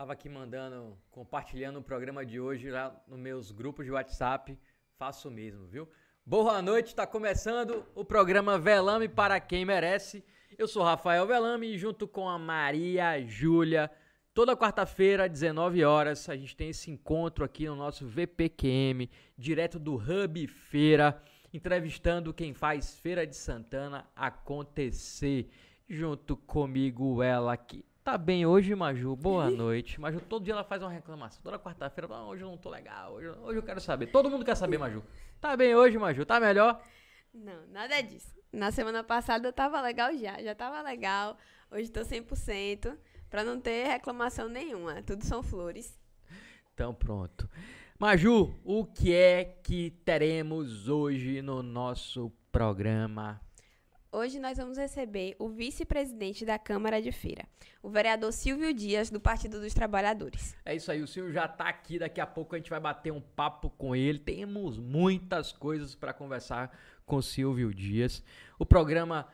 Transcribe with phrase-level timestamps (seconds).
[0.00, 4.58] Tava aqui mandando, compartilhando o programa de hoje lá nos meus grupos de WhatsApp.
[4.96, 5.86] Faço o mesmo, viu?
[6.24, 10.24] Boa noite, está começando o programa Velame para quem merece.
[10.56, 13.90] Eu sou Rafael Velame e junto com a Maria Júlia,
[14.32, 19.96] toda quarta-feira, 19 horas, a gente tem esse encontro aqui no nosso VPQM, direto do
[19.96, 25.50] Hub Feira, entrevistando quem faz Feira de Santana acontecer.
[25.86, 29.14] Junto comigo ela aqui, Tá bem hoje, Maju?
[29.14, 30.00] Boa noite.
[30.00, 31.40] Maju, todo dia ela faz uma reclamação.
[31.44, 33.12] Toda quarta-feira, ah, hoje eu não tô legal.
[33.12, 34.08] Hoje, hoje eu quero saber.
[34.08, 35.00] Todo mundo quer saber, Maju.
[35.40, 36.26] Tá bem hoje, Maju?
[36.26, 36.82] Tá melhor?
[37.32, 38.34] Não, nada disso.
[38.52, 40.42] Na semana passada eu tava legal já.
[40.42, 41.38] Já tava legal.
[41.70, 42.98] Hoje tô 100%.
[43.30, 45.00] Pra não ter reclamação nenhuma.
[45.04, 45.96] Tudo são flores.
[46.74, 47.48] Então pronto.
[47.96, 53.40] Maju, o que é que teremos hoje no nosso programa?
[54.12, 57.44] Hoje nós vamos receber o vice-presidente da Câmara de Feira,
[57.80, 60.56] o vereador Silvio Dias, do Partido dos Trabalhadores.
[60.64, 63.12] É isso aí, o Silvio já está aqui, daqui a pouco a gente vai bater
[63.12, 64.18] um papo com ele.
[64.18, 68.20] Temos muitas coisas para conversar com o Silvio Dias.
[68.58, 69.28] O programa,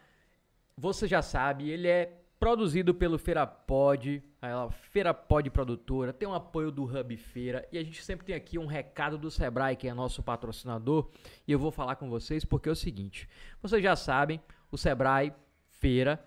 [0.77, 6.35] você já sabe, ele é produzido pelo Feira Pod, a Feira Pod Produtora, tem um
[6.35, 9.89] apoio do Hub Feira e a gente sempre tem aqui um recado do Sebrae, que
[9.89, 11.11] é nosso patrocinador,
[11.49, 13.27] e eu vou falar com vocês porque é o seguinte,
[13.63, 14.39] vocês já sabem,
[14.77, 15.33] o Sebrae
[15.71, 16.23] Feira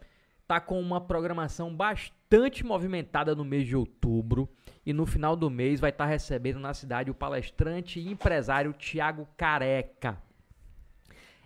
[0.47, 4.49] tá com uma programação bastante movimentada no mês de outubro
[4.83, 8.73] e no final do mês vai estar tá recebendo na cidade o palestrante e empresário
[8.73, 10.17] Tiago Careca.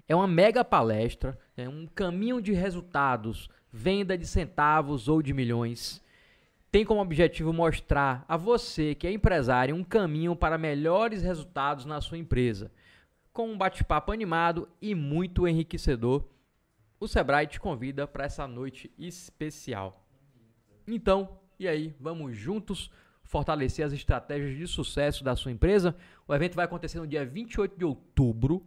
[0.08, 6.02] É uma mega palestra, é um caminho de resultados, venda de centavos ou de milhões.
[6.72, 12.00] Tem como objetivo mostrar a você que é empresário um caminho para melhores resultados na
[12.00, 12.72] sua empresa,
[13.34, 16.24] com um bate-papo animado e muito enriquecedor
[17.04, 20.08] o Sebrae te convida para essa noite especial.
[20.88, 22.90] Então, e aí, vamos juntos
[23.26, 25.98] fortalecer as estratégias de sucesso da sua empresa?
[26.26, 28.66] O evento vai acontecer no dia 28 de outubro,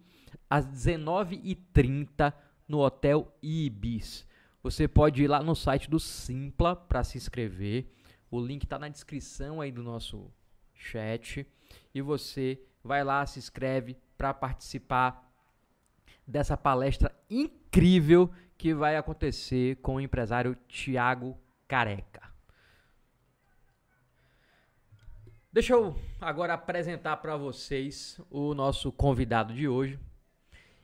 [0.50, 2.34] às 19h30,
[2.68, 4.26] no Hotel Ibis.
[4.62, 7.90] Você pode ir lá no site do Simpla para se inscrever.
[8.30, 10.30] O link está na descrição aí do nosso
[10.74, 11.46] chat.
[11.94, 15.25] E você vai lá, se inscreve para participar
[16.26, 21.38] dessa palestra incrível que vai acontecer com o empresário Tiago
[21.68, 22.22] Careca.
[25.52, 29.98] Deixa eu agora apresentar para vocês o nosso convidado de hoje.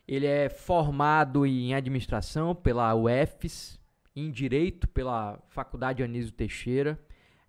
[0.08, 3.78] Ele é formado em administração pela UFES,
[4.14, 6.98] em direito pela Faculdade Anísio Teixeira,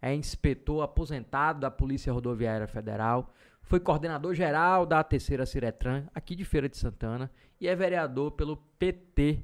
[0.02, 6.46] é inspetor aposentado da Polícia Rodoviária Federal, foi coordenador geral da terceira Ciretran, aqui de
[6.46, 9.44] Feira de Santana, e é vereador pelo PT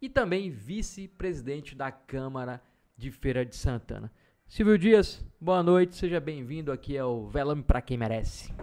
[0.00, 2.62] e também vice-presidente da Câmara
[2.96, 4.10] de Feira de Santana.
[4.46, 8.54] Silvio Dias, boa noite, seja bem-vindo aqui ao Velame para quem merece.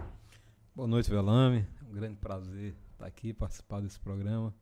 [0.74, 1.66] Boa noite, Velame.
[1.80, 4.54] É um grande prazer estar aqui, participar desse programa.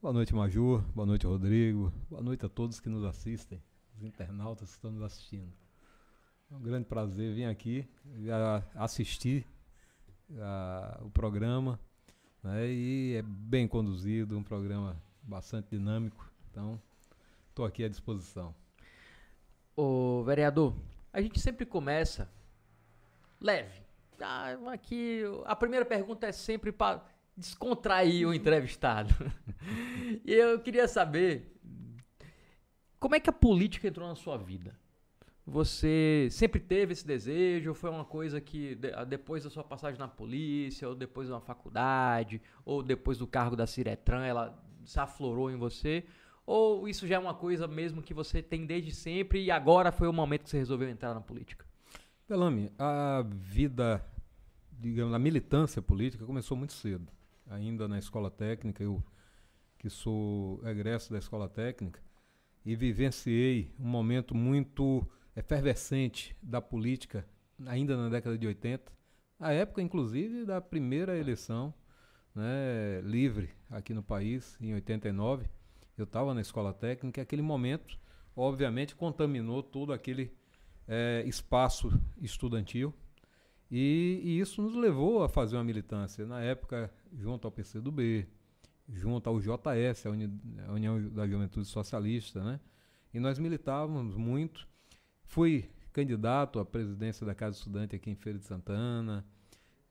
[0.00, 0.82] Boa noite, Major.
[0.94, 1.92] Boa noite, Rodrigo.
[2.08, 3.60] Boa noite a todos que nos assistem,
[3.96, 5.52] os internautas que estão nos assistindo.
[6.50, 7.88] É um grande prazer vir aqui
[8.76, 9.44] assistir
[11.02, 11.78] o programa
[12.44, 12.68] né?
[12.68, 16.30] E é bem conduzido, um programa bastante dinâmico.
[16.50, 16.78] Então,
[17.48, 18.54] estou aqui à disposição.
[19.74, 20.76] Ô, vereador,
[21.10, 22.30] a gente sempre começa
[23.40, 23.82] leve.
[24.20, 27.02] Ah, aqui, a primeira pergunta é sempre para
[27.34, 29.12] descontrair o entrevistado.
[30.24, 31.50] e eu queria saber
[33.00, 34.78] como é que a política entrou na sua vida?
[35.46, 37.70] Você sempre teve esse desejo?
[37.70, 38.78] Ou foi uma coisa que
[39.08, 43.66] depois da sua passagem na polícia, ou depois da faculdade, ou depois do cargo da
[43.66, 46.04] Ciretran, ela se aflorou em você?
[46.46, 50.08] Ou isso já é uma coisa mesmo que você tem desde sempre e agora foi
[50.08, 51.66] o momento que você resolveu entrar na política?
[52.26, 54.04] Pelame, a vida,
[54.72, 57.10] digamos, a militância política começou muito cedo.
[57.50, 59.02] Ainda na escola técnica, eu
[59.78, 62.00] que sou egresso da escola técnica,
[62.64, 65.06] e vivenciei um momento muito
[65.36, 67.26] efervescente da política,
[67.66, 68.92] ainda na década de 80,
[69.38, 71.74] a época, inclusive, da primeira eleição
[72.34, 75.46] né, livre aqui no país, em 89.
[75.96, 77.98] Eu estava na escola técnica, aquele momento,
[78.34, 80.32] obviamente, contaminou todo aquele
[80.88, 82.92] é, espaço estudantil.
[83.70, 88.28] E, e, isso nos levou a fazer uma militância, na época, junto ao PCdoB,
[88.88, 92.60] junto ao JS, a, Uni, a União da Juventude Socialista, né?
[93.12, 94.68] E nós militávamos muito
[95.24, 99.24] Fui candidato à presidência da Casa Estudante aqui em Feira de Santana.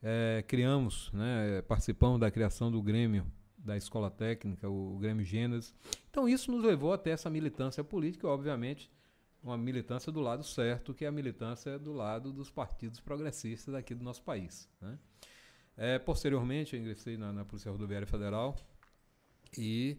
[0.02, 3.26] É, criamos, né, participamos da criação do Grêmio
[3.58, 5.74] da Escola Técnica, o Grêmio Gênesis.
[6.10, 8.92] Então isso nos levou até essa militância política, obviamente,
[9.42, 13.94] uma militância do lado certo, que é a militância do lado dos partidos progressistas aqui
[13.94, 14.70] do nosso país.
[14.82, 14.98] Né?
[15.76, 18.56] É, posteriormente, eu ingressei na, na, Polícia Rodoviária Federal
[19.58, 19.98] e,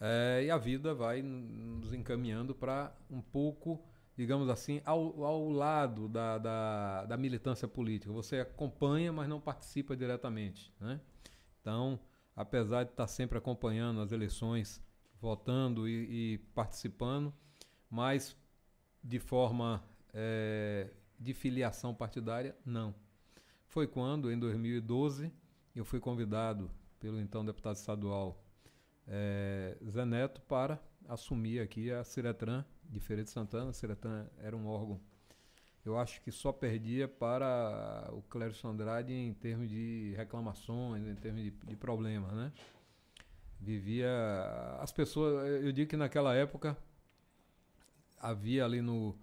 [0.00, 3.84] é, e a vida vai nos encaminhando para um pouco,
[4.16, 8.12] digamos assim, ao, ao lado da, da, da, militância política.
[8.12, 10.72] Você acompanha, mas não participa diretamente.
[10.78, 11.00] Né?
[11.60, 11.98] Então,
[12.36, 14.82] apesar de estar sempre acompanhando as eleições,
[15.20, 17.32] votando e, e participando,
[17.88, 18.36] mas
[19.02, 19.82] de forma
[20.12, 22.94] é, de filiação partidária, não.
[23.66, 25.32] Foi quando, em 2012,
[25.74, 26.70] eu fui convidado
[27.00, 28.44] pelo então deputado estadual
[29.06, 33.70] é, Zé Neto para assumir aqui a Ciretran de Feira de Santana.
[33.70, 35.00] A Ciretran era um órgão,
[35.84, 41.42] eu acho que só perdia para o Clércio Andrade em termos de reclamações, em termos
[41.42, 42.52] de, de problemas, né?
[43.60, 44.08] Vivia...
[44.80, 45.62] As pessoas...
[45.62, 46.76] Eu digo que naquela época
[48.16, 49.16] havia ali no,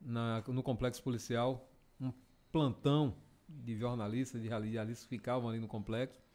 [0.00, 1.68] na, no complexo policial
[2.00, 2.12] um
[2.52, 3.16] plantão
[3.48, 6.25] de jornalistas, de radialistas que ficavam ali no complexo.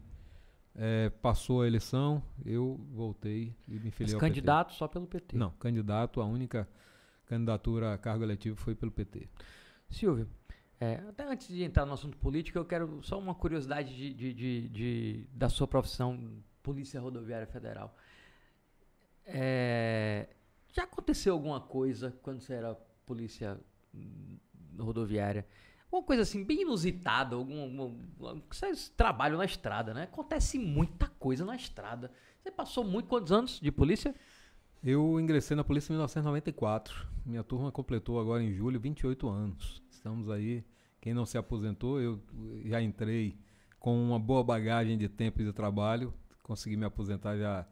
[0.75, 4.77] é, passou a eleição, eu voltei e me filiei Mas ao candidato PT.
[4.77, 5.37] só pelo PT?
[5.37, 6.67] Não, candidato, a única
[7.25, 9.27] candidatura a cargo eletivo foi pelo PT.
[9.89, 10.29] Silvio,
[10.79, 14.33] é, até antes de entrar no assunto político, eu quero só uma curiosidade de, de,
[14.33, 17.95] de, de da sua profissão, Polícia Rodoviária Federal.
[19.25, 20.27] É,
[20.71, 23.59] já aconteceu alguma coisa quando você era polícia
[24.79, 25.45] rodoviária.
[25.91, 30.03] Uma coisa assim, bem inusitada, algum, algum, vocês trabalham na estrada, né?
[30.03, 32.09] Acontece muita coisa na estrada.
[32.41, 34.15] Você passou muito quantos anos de polícia?
[34.81, 37.07] Eu ingressei na polícia em 1994.
[37.25, 39.83] Minha turma completou agora em julho 28 anos.
[39.91, 40.63] Estamos aí,
[41.01, 42.21] quem não se aposentou, eu
[42.63, 43.37] já entrei
[43.77, 46.13] com uma boa bagagem de tempo e de trabalho.
[46.41, 47.67] Consegui me aposentar já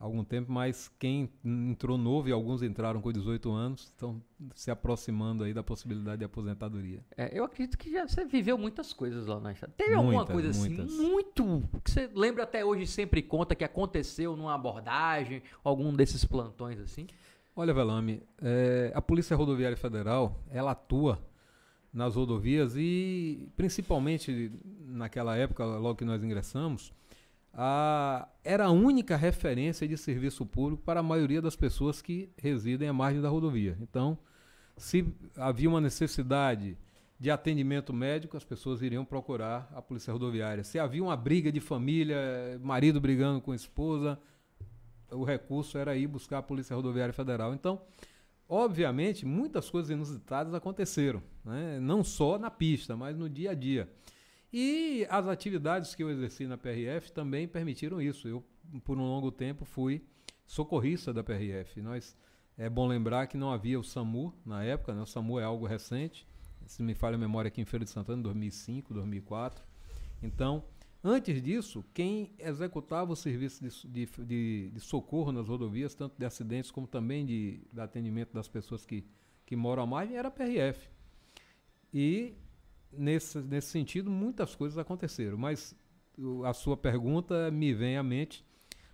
[0.00, 4.22] algum tempo, mas quem entrou novo e alguns entraram com 18 anos estão
[4.54, 7.04] se aproximando aí da possibilidade de aposentadoria.
[7.14, 9.74] É, eu acredito que já você viveu muitas coisas lá na estrada.
[9.76, 10.96] Teve muitas, alguma coisa assim, muitas.
[10.96, 16.80] muito que você lembra até hoje sempre conta que aconteceu numa abordagem, algum desses plantões
[16.80, 17.06] assim?
[17.54, 21.20] Olha, Velame, é, a Polícia Rodoviária Federal ela atua
[21.92, 24.50] nas rodovias e principalmente
[24.86, 26.90] naquela época, logo que nós ingressamos,
[27.52, 32.88] a, era a única referência de serviço público para a maioria das pessoas que residem
[32.88, 33.76] à margem da rodovia.
[33.80, 34.18] Então,
[34.76, 36.76] se havia uma necessidade
[37.18, 40.64] de atendimento médico, as pessoas iriam procurar a polícia rodoviária.
[40.64, 42.16] Se havia uma briga de família,
[42.62, 44.18] marido brigando com a esposa,
[45.10, 47.52] o recurso era ir buscar a Polícia Rodoviária Federal.
[47.52, 47.82] Então,
[48.48, 51.78] obviamente, muitas coisas inusitadas aconteceram, né?
[51.80, 53.86] não só na pista, mas no dia a dia.
[54.52, 58.26] E as atividades que eu exerci na PRF também permitiram isso.
[58.26, 58.44] Eu,
[58.84, 60.02] por um longo tempo, fui
[60.44, 61.80] socorrista da PRF.
[61.80, 62.16] Nós,
[62.58, 65.00] é bom lembrar que não havia o SAMU na época, né?
[65.00, 66.26] o SAMU é algo recente.
[66.66, 69.64] Se me falha a memória aqui em Feira de Santana, 2005, 2004.
[70.22, 70.64] Então,
[71.02, 76.24] antes disso, quem executava o serviço de, de, de, de socorro nas rodovias, tanto de
[76.24, 79.06] acidentes como também de, de atendimento das pessoas que,
[79.46, 80.88] que moram à margem, era a PRF.
[81.94, 82.34] E,
[82.92, 85.36] nesse, nesse sentido, muitas coisas aconteceram.
[85.36, 85.74] Mas
[86.44, 88.44] a sua pergunta me vem à mente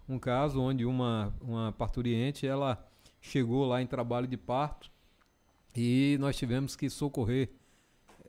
[0.09, 2.87] um caso onde uma, uma parturiente ela
[3.21, 4.91] chegou lá em trabalho de parto
[5.75, 7.50] e nós tivemos que socorrer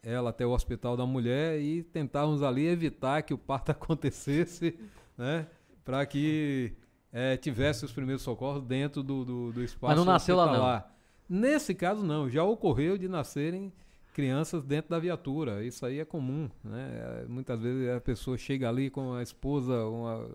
[0.01, 4.77] ela até o hospital da mulher e tentávamos ali evitar que o parto acontecesse,
[5.17, 5.47] né?
[5.83, 6.73] Para que
[7.11, 10.61] é, tivesse os primeiros socorros dentro do, do, do espaço Mas não nasceu hospitalar.
[10.61, 10.91] lá
[11.29, 11.39] não.
[11.39, 13.71] Nesse caso não, já ocorreu de nascerem
[14.17, 15.63] crianças dentro da viatura.
[15.63, 17.23] Isso aí é comum, né?
[17.29, 20.27] Muitas vezes a pessoa chega ali com a esposa uma,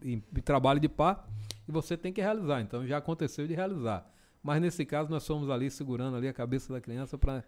[0.00, 1.28] em trabalho de par
[1.66, 2.60] e você tem que realizar.
[2.60, 4.08] Então já aconteceu de realizar.
[4.40, 7.42] Mas nesse caso nós fomos ali segurando ali a cabeça da criança para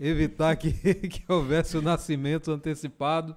[0.00, 0.72] evitar que,
[1.06, 3.36] que houvesse o nascimento antecipado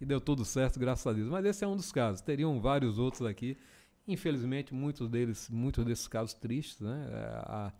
[0.00, 1.28] e deu tudo certo, graças a Deus.
[1.28, 2.20] Mas esse é um dos casos.
[2.20, 3.58] Teriam vários outros aqui.
[4.06, 7.08] Infelizmente, muitos deles, muitos desses casos tristes, né?
[7.10, 7.72] É, a,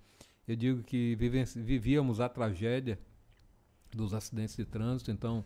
[0.47, 2.99] eu digo que vivíamos a tragédia
[3.91, 5.45] dos acidentes de trânsito, então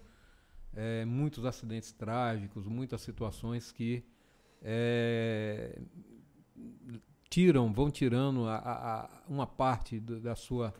[0.75, 4.05] é, muitos acidentes trágicos, muitas situações que
[4.63, 5.81] é,
[7.29, 10.75] tiram, vão tirando a, a, uma parte do, da sua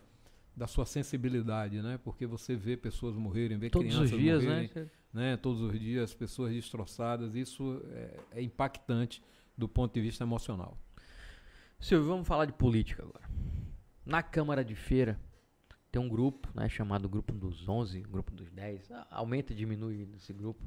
[0.57, 2.01] da sua sensibilidade, né?
[2.03, 4.91] Porque você vê pessoas morrerem, vê Todos crianças os dias, morrerem, né?
[5.13, 5.37] né?
[5.37, 7.37] Todos os dias, pessoas destroçadas.
[7.37, 9.23] Isso é, é impactante
[9.57, 10.77] do ponto de vista emocional.
[11.79, 13.25] Silvio, vamos falar de política agora.
[14.09, 15.21] Na Câmara de Feira
[15.93, 18.91] tem um grupo, né, chamado Grupo dos 11, Grupo dos 10.
[19.11, 20.65] Aumenta e diminui esse grupo.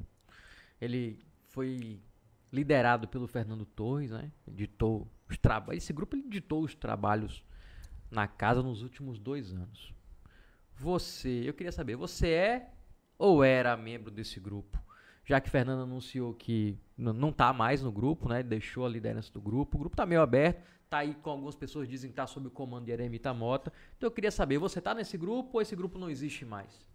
[0.80, 1.18] Ele
[1.48, 2.00] foi
[2.52, 4.30] liderado pelo Fernando Torres, né?
[4.46, 5.82] Editou os trabalhos.
[5.82, 7.42] Esse grupo ele editou os trabalhos
[8.08, 9.92] na casa nos últimos dois anos.
[10.76, 12.70] Você, eu queria saber, você é
[13.18, 14.80] ou era membro desse grupo?
[15.24, 18.40] Já que Fernando anunciou que não está mais no grupo, né?
[18.40, 19.76] Deixou a liderança do grupo.
[19.76, 22.50] O grupo está meio aberto, tá aí com algumas pessoas dizem que está sob o
[22.50, 23.72] comando de Eremita Mota.
[23.96, 26.86] Então eu queria saber, você está nesse grupo ou esse grupo não existe mais?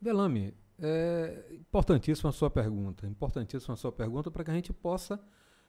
[0.00, 3.08] Belame, é importantíssima a sua pergunta.
[3.08, 5.20] Importantíssima a sua pergunta para que a gente possa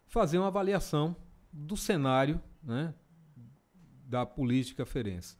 [0.05, 1.15] fazer uma avaliação
[1.51, 2.93] do cenário, né,
[4.05, 5.36] da política ferense.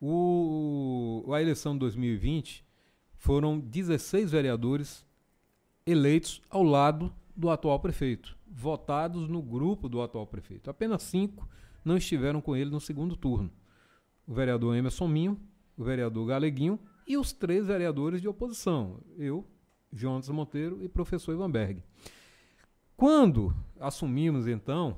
[0.00, 2.64] O, a eleição de 2020
[3.12, 5.04] foram 16 vereadores
[5.84, 10.70] eleitos ao lado do atual prefeito, votados no grupo do atual prefeito.
[10.70, 11.48] Apenas cinco
[11.84, 13.50] não estiveram com ele no segundo turno.
[14.26, 15.40] O vereador Emerson Minho,
[15.76, 19.46] o vereador Galeguinho e os três vereadores de oposição, eu,
[19.92, 21.82] Jonas Monteiro e professor Ivan Berg.
[22.96, 24.96] Quando assumimos, então,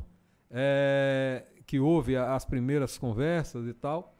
[0.50, 4.16] é, que houve as primeiras conversas e tal,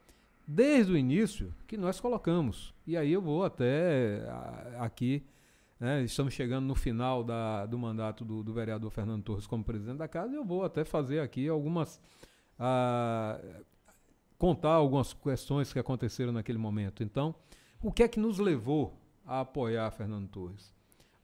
[0.47, 2.73] desde o início que nós colocamos.
[2.85, 4.23] E aí eu vou até
[4.79, 5.25] aqui,
[5.81, 9.97] né, estamos chegando no final da, do mandato do, do, vereador Fernando Torres como presidente
[9.97, 11.99] da casa, e eu vou até fazer aqui algumas.
[12.59, 13.41] Ah,
[14.37, 17.01] contar algumas questões que aconteceram naquele momento.
[17.01, 17.33] Então,
[17.81, 18.95] o que é que nos levou
[19.25, 20.71] a apoiar Fernando Torres?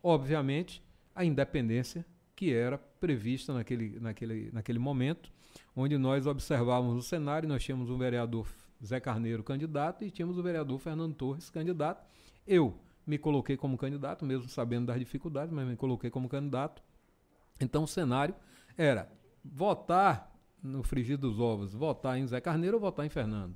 [0.02, 0.84] Obviamente,
[1.14, 2.04] a independência
[2.36, 5.32] que era prevista naquele, naquele, naquele momento
[5.76, 8.48] onde nós observávamos o cenário, nós tínhamos o vereador
[8.84, 12.08] Zé Carneiro candidato e tínhamos o vereador Fernando Torres candidato.
[12.46, 12.76] Eu
[13.08, 16.84] me coloquei como candidato, mesmo sabendo das dificuldades, mas me coloquei como candidato.
[17.60, 18.36] Então o cenário
[18.78, 19.10] era
[19.44, 23.56] votar no frigir dos ovos, votar em Zé Carneiro ou votar em Fernando.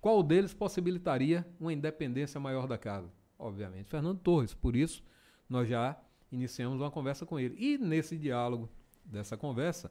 [0.00, 3.12] Qual deles possibilitaria uma independência maior da casa?
[3.38, 4.54] Obviamente, Fernando Torres.
[4.54, 5.02] Por isso,
[5.48, 5.98] nós já
[6.30, 7.56] iniciamos uma conversa com ele.
[7.58, 8.70] E nesse diálogo
[9.04, 9.90] dessa conversa,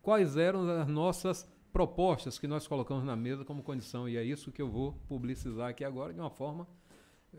[0.00, 4.08] quais eram as nossas propostas que nós colocamos na mesa como condição.
[4.08, 6.68] E é isso que eu vou publicizar aqui agora de uma forma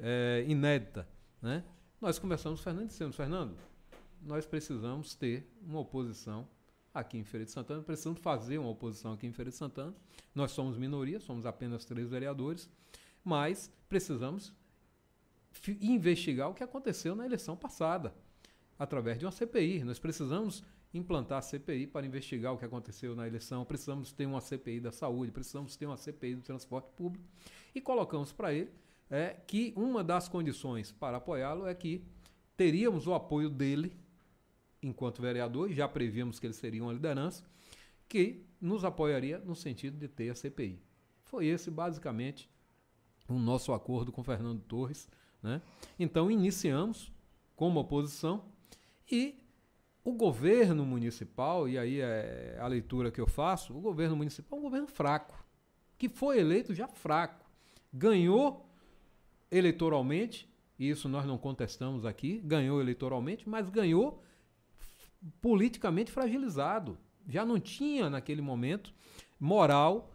[0.02, 1.08] é, inédita.
[1.42, 1.64] Né?
[2.00, 3.58] Nós conversamos com o Fernando e dissemos, Fernando,
[4.22, 6.48] nós precisamos ter uma oposição
[6.94, 9.94] aqui em Feira de Santana, precisamos fazer uma oposição aqui em Feira de Santana.
[10.34, 12.70] Nós somos minoria, somos apenas três vereadores,
[13.24, 14.54] mas precisamos
[15.82, 18.14] investigar o que aconteceu na eleição passada,
[18.78, 19.84] através de uma CPI.
[19.84, 24.40] Nós precisamos implantar a CPI para investigar o que aconteceu na eleição, precisamos ter uma
[24.40, 27.26] CPI da saúde, precisamos ter uma CPI do transporte público
[27.74, 28.72] e colocamos para ele
[29.10, 32.04] é, que uma das condições para apoiá-lo é que
[32.58, 33.96] teríamos o apoio dele
[34.82, 37.44] enquanto vereador, e já prevíamos que ele seria uma liderança,
[38.08, 40.80] que nos apoiaria no sentido de ter a CPI.
[41.24, 42.50] Foi esse basicamente
[43.28, 45.10] o nosso acordo com Fernando Torres.
[45.42, 45.62] Né?
[45.98, 47.12] Então iniciamos
[47.56, 48.46] como oposição
[49.12, 49.36] e
[50.04, 54.62] o governo municipal, e aí é a leitura que eu faço, o governo municipal é
[54.62, 55.44] um governo fraco,
[55.98, 57.44] que foi eleito já fraco.
[57.92, 58.65] Ganhou
[59.58, 64.22] eleitoralmente, e isso nós não contestamos aqui, ganhou eleitoralmente, mas ganhou
[65.42, 66.98] politicamente fragilizado.
[67.28, 68.94] Já não tinha, naquele momento,
[69.40, 70.12] moral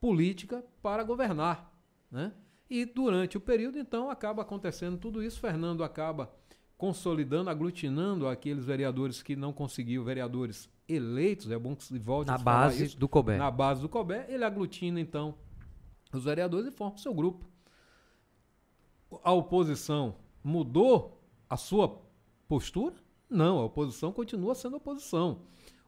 [0.00, 1.72] política para governar.
[2.10, 2.32] Né?
[2.68, 5.40] E durante o período, então, acaba acontecendo tudo isso.
[5.40, 6.32] Fernando acaba
[6.76, 12.38] consolidando, aglutinando aqueles vereadores que não conseguiu, vereadores eleitos, é bom que se volte Na
[12.38, 13.36] base isso, do COBÉ.
[13.36, 15.36] Na base do COBÉ, ele aglutina, então,
[16.12, 17.46] os vereadores e forma o seu grupo.
[19.22, 22.00] A oposição mudou a sua
[22.48, 22.94] postura?
[23.28, 25.42] Não, a oposição continua sendo oposição.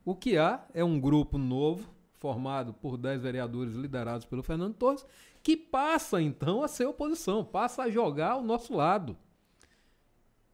[0.05, 5.07] O que há é um grupo novo, formado por 10 vereadores liderados pelo Fernando Torres,
[5.43, 9.17] que passa então a ser oposição, passa a jogar ao nosso lado.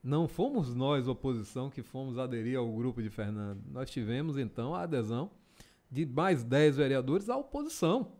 [0.02, 3.62] Não fomos nós, oposição, que fomos aderir ao grupo de Fernando.
[3.70, 5.30] Nós tivemos então a adesão
[5.90, 8.12] de mais 10 vereadores à oposição.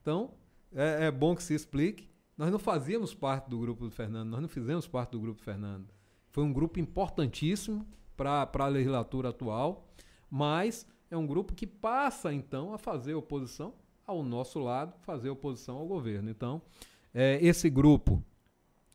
[0.00, 0.32] Então,
[0.74, 2.08] é, é bom que se explique.
[2.36, 5.44] Nós não fazíamos parte do grupo do Fernando, nós não fizemos parte do grupo do
[5.44, 5.88] Fernando.
[6.30, 7.86] Foi um grupo importantíssimo
[8.16, 9.88] para a legislatura atual,
[10.28, 13.74] mas é um grupo que passa, então, a fazer oposição
[14.06, 16.28] ao nosso lado, fazer oposição ao governo.
[16.28, 16.60] Então,
[17.12, 18.22] é, esse grupo,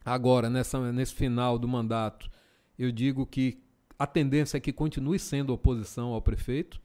[0.04, 2.30] agora, nessa, nesse final do mandato,
[2.78, 3.62] eu digo que
[3.98, 6.82] a tendência é que continue sendo oposição ao prefeito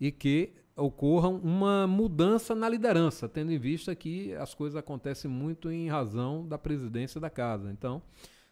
[0.00, 5.70] e que ocorra uma mudança na liderança, tendo em vista que as coisas acontecem muito
[5.70, 7.70] em razão da presidência da casa.
[7.70, 8.02] Então,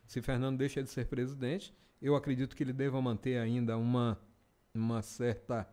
[0.07, 4.19] se Fernando deixa de ser presidente, eu acredito que ele deva manter ainda uma,
[4.75, 5.69] uma certa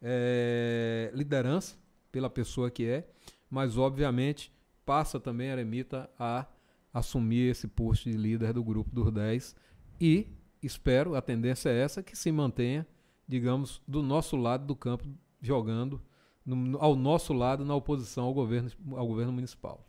[0.00, 1.76] é, liderança
[2.10, 3.08] pela pessoa que é,
[3.50, 4.52] mas obviamente
[4.86, 6.46] passa também a eremita a
[6.92, 9.54] assumir esse posto de líder do grupo dos 10
[10.00, 10.28] e
[10.62, 12.86] espero, a tendência é essa, que se mantenha,
[13.26, 15.06] digamos, do nosso lado do campo,
[15.40, 16.00] jogando
[16.44, 19.84] no, ao nosso lado na oposição ao governo, ao governo municipal.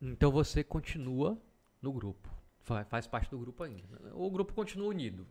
[0.00, 1.38] Então você continua
[1.80, 2.28] no grupo?
[2.88, 4.00] Faz parte do grupo ainda.
[4.14, 5.26] O grupo continua unido.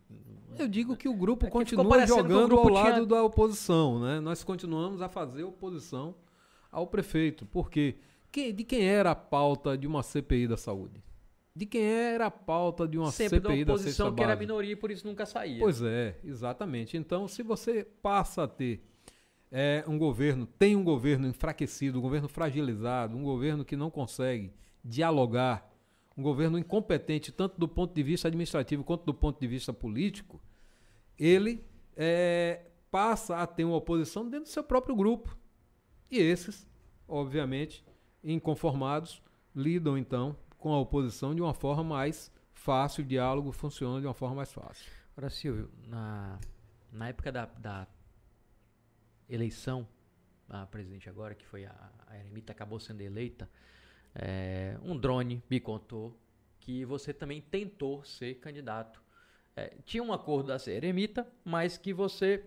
[0.58, 3.06] Eu digo que o grupo é que continua jogando grupo ao lado tinha...
[3.06, 3.98] da oposição.
[4.00, 4.20] Né?
[4.20, 6.14] Nós continuamos a fazer oposição
[6.70, 7.46] ao prefeito.
[7.46, 7.96] Porque
[8.30, 11.02] quem, de quem era a pauta de uma CPI da saúde?
[11.56, 14.76] De quem era a pauta de uma Sempre CPI da oposição que era minoria e
[14.76, 15.58] por isso nunca saía.
[15.58, 16.98] Pois é, exatamente.
[16.98, 18.82] Então, se você passa a ter
[19.52, 24.50] é, um governo, tem um governo enfraquecido, um governo fragilizado, um governo que não consegue
[24.82, 25.70] dialogar
[26.16, 30.40] um governo incompetente, tanto do ponto de vista administrativo quanto do ponto de vista político,
[31.18, 35.36] ele é, passa a ter uma oposição dentro do seu próprio grupo.
[36.10, 36.66] E esses,
[37.06, 37.84] obviamente,
[38.24, 39.22] inconformados,
[39.54, 44.14] lidam então com a oposição de uma forma mais fácil, o diálogo funciona de uma
[44.14, 44.90] forma mais fácil.
[45.16, 46.38] Agora, Silvio, na,
[46.90, 47.86] na época da, da
[49.28, 49.86] eleição,
[50.48, 53.48] a presidente agora, que foi a, a Eremita, acabou sendo eleita,
[54.14, 56.18] é, um drone me contou
[56.60, 59.02] que você também tentou ser candidato.
[59.56, 62.44] É, tinha um acordo da Eremita, mas que você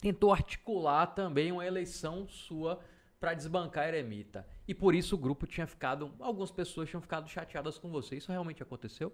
[0.00, 2.80] tentou articular também uma eleição sua
[3.18, 4.46] para desbancar a Eremita.
[4.68, 8.16] E por isso o grupo tinha ficado, algumas pessoas tinham ficado chateadas com você.
[8.16, 9.12] Isso realmente aconteceu?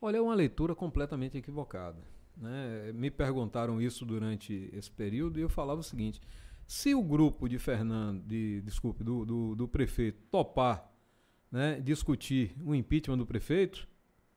[0.00, 1.98] Olha, é uma leitura completamente equivocada.
[2.38, 2.92] Né?
[2.94, 6.20] Me perguntaram isso durante esse período e eu falava o seguinte:
[6.66, 10.88] se o grupo de Fernando, de, desculpe, do, do, do prefeito topar
[11.50, 13.88] né, discutir o impeachment do prefeito,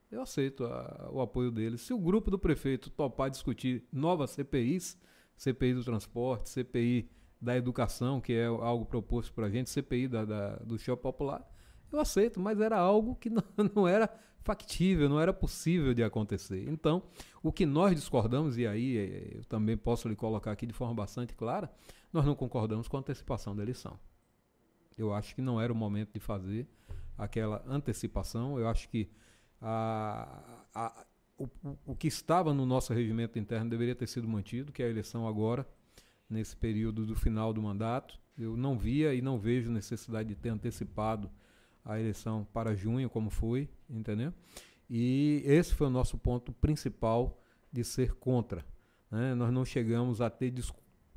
[0.09, 1.77] eu aceito a, o apoio dele.
[1.77, 4.97] Se o grupo do prefeito topar discutir novas CPIs,
[5.35, 7.09] CPI do transporte, CPI
[7.39, 11.45] da educação, que é algo proposto para a gente, CPI da, da, do show popular,
[11.91, 13.43] eu aceito, mas era algo que não,
[13.75, 14.09] não era
[14.43, 16.67] factível, não era possível de acontecer.
[16.67, 17.03] Então,
[17.43, 20.93] o que nós discordamos, e aí eh, eu também posso lhe colocar aqui de forma
[20.93, 21.71] bastante clara,
[22.11, 23.99] nós não concordamos com a antecipação da eleição.
[24.97, 26.67] Eu acho que não era o momento de fazer
[27.17, 28.59] aquela antecipação.
[28.59, 29.09] Eu acho que
[29.61, 31.05] a, a,
[31.37, 31.47] o,
[31.85, 35.27] o que estava no nosso regimento interno deveria ter sido mantido, que é a eleição
[35.27, 35.67] agora,
[36.29, 38.19] nesse período do final do mandato.
[38.37, 41.29] Eu não via e não vejo necessidade de ter antecipado
[41.83, 44.33] a eleição para junho, como foi, entendeu?
[44.89, 47.41] E esse foi o nosso ponto principal
[47.71, 48.65] de ser contra.
[49.09, 49.33] Né?
[49.33, 50.53] Nós não chegamos a ter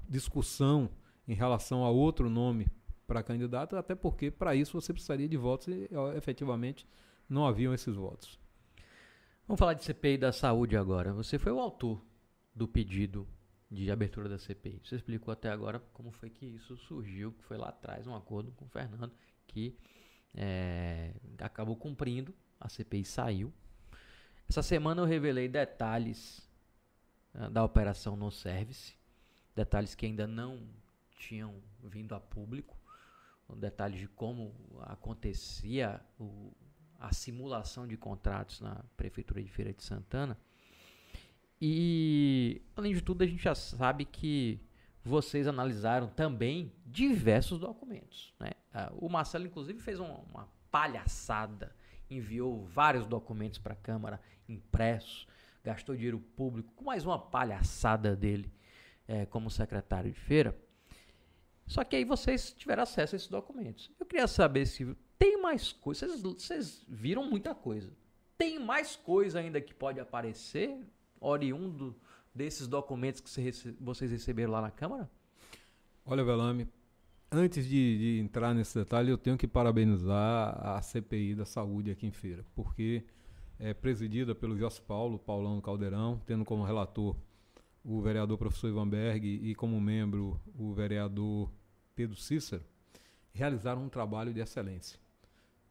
[0.08, 0.90] discussão
[1.26, 2.68] em relação a outro nome
[3.06, 6.86] para candidato, até porque para isso você precisaria de votos e efetivamente
[7.28, 8.38] não haviam esses votos.
[9.46, 11.12] Vamos falar de CPI da saúde agora.
[11.12, 12.02] Você foi o autor
[12.54, 13.28] do pedido
[13.70, 14.80] de abertura da CPI.
[14.84, 18.52] Você explicou até agora como foi que isso surgiu, que foi lá atrás um acordo
[18.52, 19.12] com o Fernando
[19.46, 19.76] que
[20.34, 23.52] é, acabou cumprindo, a CPI saiu.
[24.48, 26.48] Essa semana eu revelei detalhes
[27.34, 28.94] uh, da operação no service,
[29.54, 30.60] detalhes que ainda não
[31.16, 32.76] tinham vindo a público
[33.56, 36.52] detalhes de como acontecia o,
[36.98, 40.38] a simulação de contratos na Prefeitura de Feira de Santana.
[41.60, 44.60] E, além de tudo, a gente já sabe que
[45.04, 48.34] vocês analisaram também diversos documentos.
[48.40, 48.52] Né?
[48.72, 51.76] Ah, o Marcelo, inclusive, fez uma, palhaçada,
[52.10, 55.26] enviou vários documentos para a Câmara impressos,
[55.62, 58.50] gastou dinheiro público com mais uma palhaçada dele
[59.06, 60.56] é, como secretário de feira.
[61.66, 63.90] Só que aí vocês tiveram acesso a esses documentos.
[63.98, 66.20] Eu queria saber se tem mais coisas.
[66.20, 67.90] Vocês, vocês viram muita coisa.
[68.36, 70.78] Tem mais coisa ainda que pode aparecer
[71.20, 71.96] oriundo
[72.34, 73.30] desses documentos que
[73.80, 75.08] vocês receberam lá na Câmara?
[76.04, 76.68] Olha, Velame,
[77.30, 82.06] antes de, de, entrar nesse detalhe, eu tenho que parabenizar a CPI da saúde aqui
[82.06, 83.04] em Feira, porque
[83.58, 87.16] é presidida pelo Jos Paulo, Paulão Caldeirão, tendo como relator
[87.84, 91.50] o vereador professor Ivan Berg e como membro o vereador
[91.94, 92.64] Pedro Cícero,
[93.32, 94.98] realizaram um trabalho de excelência.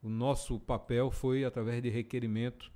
[0.01, 2.71] O nosso papel foi, através de requerimento,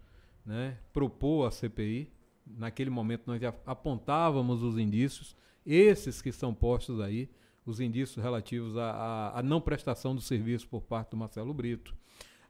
[0.45, 2.11] né, propor à CPI.
[2.55, 7.29] Naquele momento nós já apontávamos os indícios, esses que são postos aí,
[7.65, 11.93] os indícios relativos à, não prestação do serviço por parte do Marcelo Brito,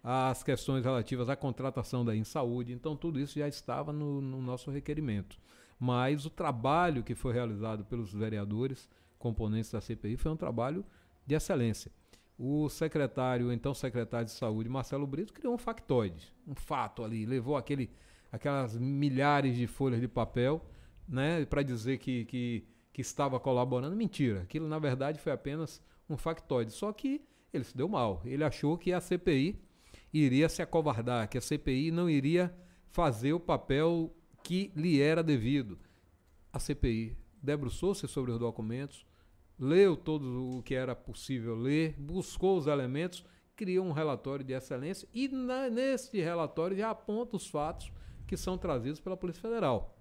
[0.03, 2.71] as questões relativas à contratação da Insaúde.
[2.71, 5.39] Então, tudo isso já estava no, no nosso requerimento
[5.79, 10.85] mas o trabalho que foi realizado pelos vereadores, componentes da CPI, foi um trabalho
[11.25, 11.91] de excelência.
[12.37, 17.57] O secretário, então secretário de Saúde, Marcelo Brito, criou um factoide, um fato ali, levou
[17.57, 17.89] aquele,
[18.31, 20.63] aquelas milhares de folhas de papel
[21.07, 23.95] né, para dizer que, que, que estava colaborando.
[23.95, 26.71] Mentira, aquilo na verdade foi apenas um factoide.
[26.71, 27.21] Só que
[27.53, 28.21] ele se deu mal.
[28.25, 29.59] Ele achou que a CPI
[30.13, 32.53] iria se acovardar, que a CPI não iria
[32.89, 34.13] fazer o papel
[34.43, 35.77] que lhe era devido.
[36.51, 39.05] A CPI debruçou-se sobre os documentos,
[39.59, 45.07] leu todo o que era possível ler, buscou os elementos, criou um relatório de excelência
[45.13, 47.91] e na, nesse relatório já aponta os fatos
[48.27, 49.97] que são trazidos pela Polícia Federal.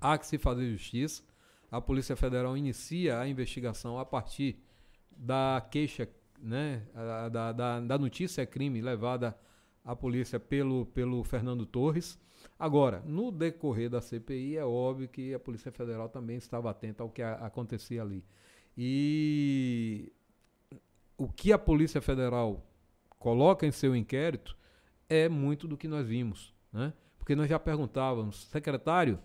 [0.00, 1.22] Há que se fazer justiça.
[1.70, 4.62] A Polícia Federal inicia a investigação a partir
[5.10, 6.86] da queixa, né,
[7.30, 9.36] da, da, da notícia crime levada
[9.84, 12.18] à polícia pelo, pelo Fernando Torres.
[12.58, 17.10] Agora, no decorrer da CPI, é óbvio que a Polícia Federal também estava atenta ao
[17.10, 18.24] que a, acontecia ali.
[18.76, 20.12] E
[21.16, 22.66] o que a Polícia Federal
[23.18, 24.56] coloca em seu inquérito
[25.10, 26.94] é muito do que nós vimos, né?
[27.18, 29.18] Porque nós já perguntávamos, secretário,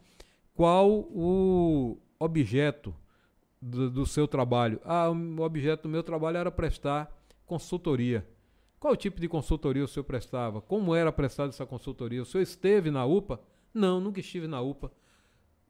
[0.53, 2.93] qual o objeto
[3.61, 4.81] do, do seu trabalho?
[4.83, 8.27] Ah, o objeto do meu trabalho era prestar consultoria.
[8.79, 10.61] Qual tipo de consultoria o senhor prestava?
[10.61, 12.21] Como era prestada essa consultoria?
[12.21, 13.39] O senhor esteve na UPA?
[13.73, 14.91] Não, nunca estive na UPA.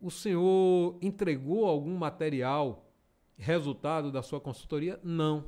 [0.01, 2.91] O senhor entregou algum material
[3.37, 4.99] resultado da sua consultoria?
[5.03, 5.45] Não.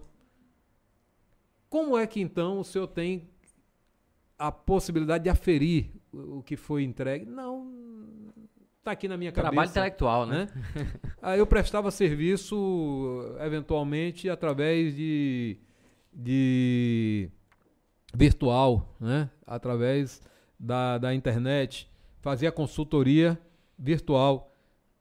[1.69, 3.29] Como é que então o senhor tem
[4.37, 7.25] a possibilidade de aferir o que foi entregue?
[7.25, 7.71] Não,
[8.79, 9.51] está aqui na minha cabeça.
[9.51, 10.47] Trabalho intelectual, né?
[10.75, 10.91] né?
[11.21, 15.57] Aí eu prestava serviço, eventualmente, através de,
[16.13, 17.29] de
[18.13, 19.29] virtual, né?
[19.45, 20.21] através
[20.59, 21.89] da, da internet,
[22.21, 23.39] fazia consultoria
[23.77, 24.53] virtual.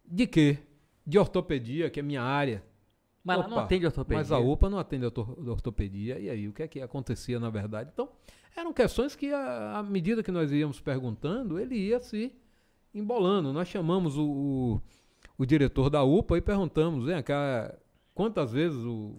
[0.05, 0.59] De quê?
[1.07, 2.63] De ortopedia, que é minha área.
[3.27, 4.19] Mas Opa, lá não atende ortopedia.
[4.19, 6.17] Mas a UPA não atende ortopedia.
[6.21, 7.91] E aí, o que é que acontecia na verdade?
[7.93, 8.09] Então,
[8.57, 12.33] eram questões que, à medida que nós íamos perguntando, ele ia se
[12.95, 13.53] embolando.
[13.53, 14.83] Nós chamamos o, o,
[15.37, 17.77] o diretor da UPA e perguntamos: vem cá,
[18.15, 19.13] quantas vezes o,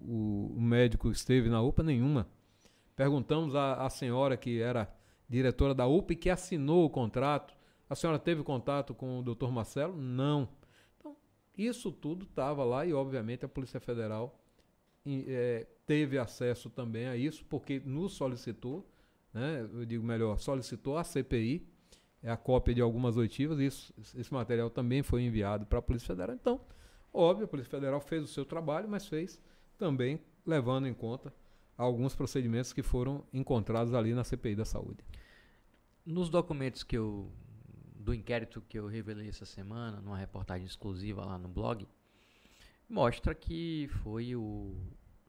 [0.00, 1.82] o, o médico esteve na UPA?
[1.82, 2.28] Nenhuma.
[2.94, 4.88] Perguntamos à, à senhora que era
[5.28, 7.52] diretora da UPA e que assinou o contrato.
[7.88, 9.96] A senhora teve contato com o doutor Marcelo?
[9.96, 10.48] Não.
[11.56, 14.40] Isso tudo estava lá e, obviamente, a Polícia Federal
[15.06, 18.88] é, teve acesso também a isso, porque nos solicitou,
[19.32, 21.66] né, eu digo melhor, solicitou a CPI,
[22.22, 26.08] é a cópia de algumas oitivas, isso, esse material também foi enviado para a Polícia
[26.08, 26.34] Federal.
[26.34, 26.60] Então,
[27.12, 29.40] óbvio, a Polícia Federal fez o seu trabalho, mas fez
[29.78, 31.32] também levando em conta
[31.76, 35.02] alguns procedimentos que foram encontrados ali na CPI da saúde.
[36.04, 37.32] Nos documentos que eu
[38.00, 41.86] do inquérito que eu revelei essa semana, numa reportagem exclusiva lá no blog,
[42.88, 44.74] mostra que foi o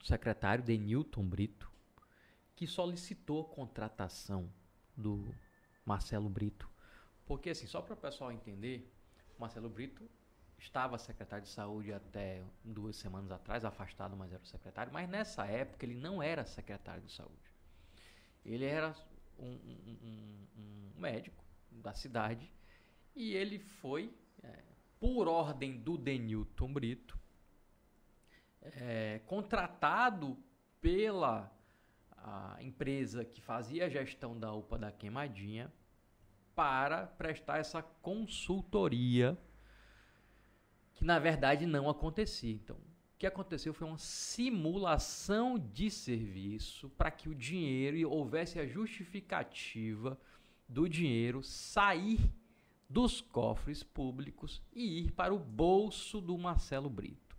[0.02, 1.70] secretário Denilton Brito
[2.56, 4.50] que solicitou contratação
[4.96, 5.36] do
[5.86, 6.70] Marcelo Brito.
[7.26, 8.90] Porque assim, só para o pessoal entender,
[9.38, 10.10] Marcelo Brito
[10.58, 14.94] estava secretário de saúde até duas semanas atrás, afastado, mas era o secretário.
[14.94, 17.52] Mas nessa época ele não era secretário de saúde.
[18.46, 18.96] Ele era
[19.38, 22.50] um, um, um, um médico da cidade
[23.16, 24.64] e ele foi, é,
[25.00, 27.20] por ordem do Denilton Brito,
[28.62, 30.38] é, contratado
[30.80, 31.52] pela
[32.60, 35.74] empresa que fazia a gestão da UPA da Queimadinha
[36.54, 39.38] para prestar essa consultoria
[40.94, 42.52] que na verdade não acontecia.
[42.54, 48.60] Então, o que aconteceu foi uma simulação de serviço para que o dinheiro e houvesse
[48.60, 50.20] a justificativa
[50.68, 52.32] do dinheiro sair
[52.92, 57.38] dos cofres públicos e ir para o bolso do Marcelo Brito.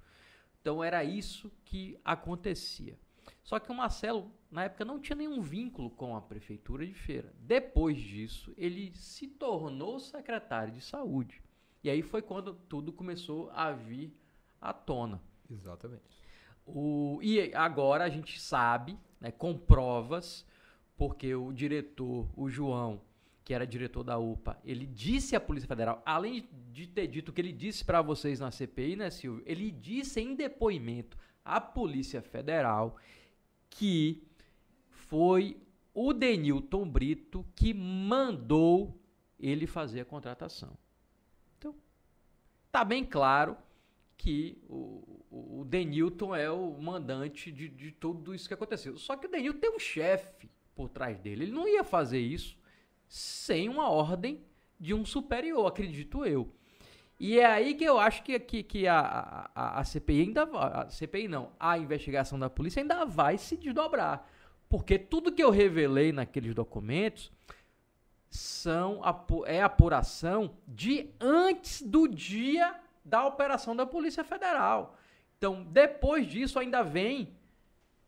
[0.60, 2.98] Então era isso que acontecia.
[3.42, 7.34] Só que o Marcelo, na época, não tinha nenhum vínculo com a prefeitura de Feira.
[7.40, 11.42] Depois disso, ele se tornou secretário de saúde.
[11.84, 14.16] E aí foi quando tudo começou a vir
[14.60, 15.20] à tona.
[15.50, 16.02] Exatamente.
[16.64, 20.46] O, e agora a gente sabe, né, com provas,
[20.96, 23.00] porque o diretor, o João,
[23.44, 27.32] que era diretor da UPA, ele disse à Polícia Federal, além de ter dito o
[27.32, 29.42] que ele disse para vocês na CPI, né, Silvio?
[29.46, 32.96] Ele disse em depoimento à Polícia Federal
[33.68, 34.22] que
[34.88, 35.56] foi
[35.92, 38.98] o Denilton Brito que mandou
[39.38, 40.76] ele fazer a contratação.
[41.58, 41.74] Então,
[42.70, 43.56] tá bem claro
[44.16, 48.96] que o, o Denilton é o mandante de, de tudo isso que aconteceu.
[48.96, 51.44] Só que o Denilton tem um chefe por trás dele.
[51.44, 52.56] Ele não ia fazer isso
[53.12, 54.42] sem uma ordem
[54.80, 56.50] de um superior, acredito eu.
[57.20, 60.90] E é aí que eu acho que, que, que a, a, a CPI ainda vai.
[60.90, 64.26] CPI não, a investigação da polícia ainda vai se desdobrar.
[64.66, 67.30] Porque tudo que eu revelei naqueles documentos
[68.30, 69.02] são
[69.44, 74.96] é apuração de antes do dia da operação da Polícia Federal.
[75.36, 77.36] Então, depois disso, ainda vem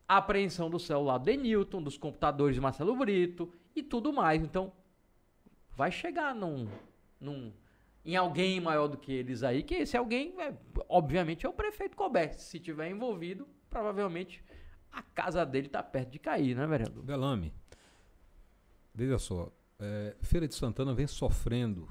[0.08, 4.42] a apreensão do celular de Newton, dos computadores de Marcelo Brito e tudo mais.
[4.42, 4.72] Então,
[5.76, 6.68] vai chegar num,
[7.20, 7.52] num,
[8.04, 10.54] em alguém maior do que eles aí, que esse alguém, é,
[10.88, 12.34] obviamente, é o prefeito Colbert.
[12.38, 14.44] Se tiver envolvido, provavelmente
[14.92, 17.02] a casa dele está perto de cair, né, vereador?
[17.02, 17.52] Belame,
[18.94, 21.88] veja só, é, Feira de Santana vem sofrendo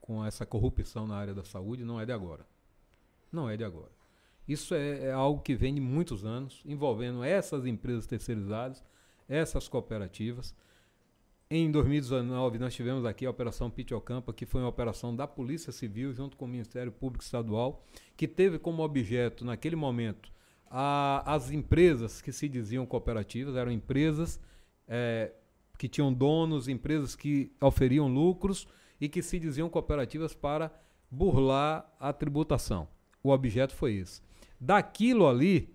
[0.00, 2.44] com essa corrupção na área da saúde, não é de agora.
[3.30, 3.92] Não é de agora.
[4.46, 8.82] Isso é, é algo que vem de muitos anos, envolvendo essas empresas terceirizadas,
[9.28, 10.54] essas cooperativas.
[11.54, 16.10] Em 2019, nós tivemos aqui a Operação Pitiocampa, que foi uma operação da Polícia Civil
[16.14, 17.84] junto com o Ministério Público Estadual,
[18.16, 20.32] que teve como objeto, naquele momento,
[20.70, 24.40] a, as empresas que se diziam cooperativas, eram empresas
[24.88, 25.30] é,
[25.76, 28.66] que tinham donos, empresas que oferiam lucros
[28.98, 30.72] e que se diziam cooperativas para
[31.10, 32.88] burlar a tributação.
[33.22, 34.22] O objeto foi esse.
[34.58, 35.68] Daquilo ali,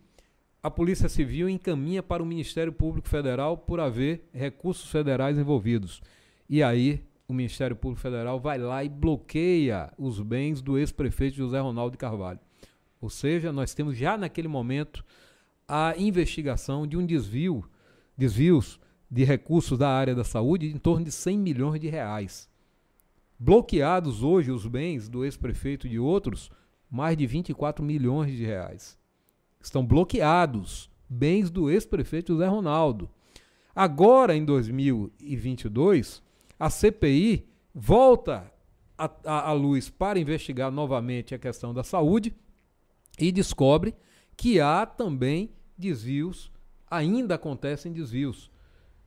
[0.67, 6.01] a Polícia Civil encaminha para o Ministério Público Federal por haver recursos federais envolvidos.
[6.49, 11.58] E aí o Ministério Público Federal vai lá e bloqueia os bens do ex-prefeito José
[11.58, 12.41] Ronaldo de Carvalho.
[12.99, 15.06] Ou seja, nós temos já naquele momento
[15.65, 17.63] a investigação de um desvio,
[18.17, 18.77] desvios
[19.10, 22.49] de recursos da área da saúde em torno de 100 milhões de reais.
[23.39, 26.51] Bloqueados hoje os bens do ex-prefeito e de outros,
[26.91, 28.96] mais de 24 milhões de reais.
[29.67, 33.10] Estão bloqueados bens do ex-prefeito José Ronaldo.
[33.75, 36.23] Agora, em 2022,
[36.58, 38.49] a CPI volta
[39.25, 42.34] à luz para investigar novamente a questão da saúde
[43.19, 43.93] e descobre
[44.38, 46.49] que há também desvios,
[46.89, 48.49] ainda acontecem desvios.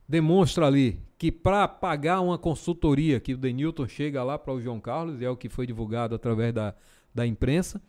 [0.07, 4.79] Demonstra ali que para pagar uma consultoria, que o Denilton chega lá para o João
[4.79, 6.75] Carlos, e é o que foi divulgado através da,
[7.15, 7.81] da imprensa,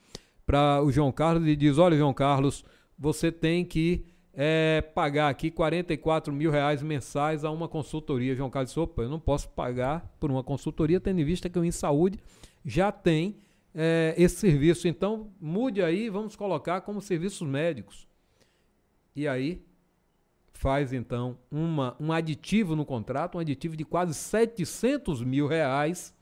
[0.46, 2.64] para o João Carlos e diz: Olha, João Carlos,
[2.98, 8.34] você tem que é, pagar aqui 44 mil reais mensais a uma consultoria.
[8.34, 11.58] João Carlos disse: Opa, eu não posso pagar por uma consultoria, tendo em vista que
[11.58, 12.18] eu em saúde
[12.64, 13.36] já tem
[13.74, 14.88] é, esse serviço.
[14.88, 18.06] Então, mude aí, vamos colocar como serviços médicos.
[19.14, 19.64] E aí
[20.52, 26.14] faz então uma, um aditivo no contrato, um aditivo de quase 700 mil reais,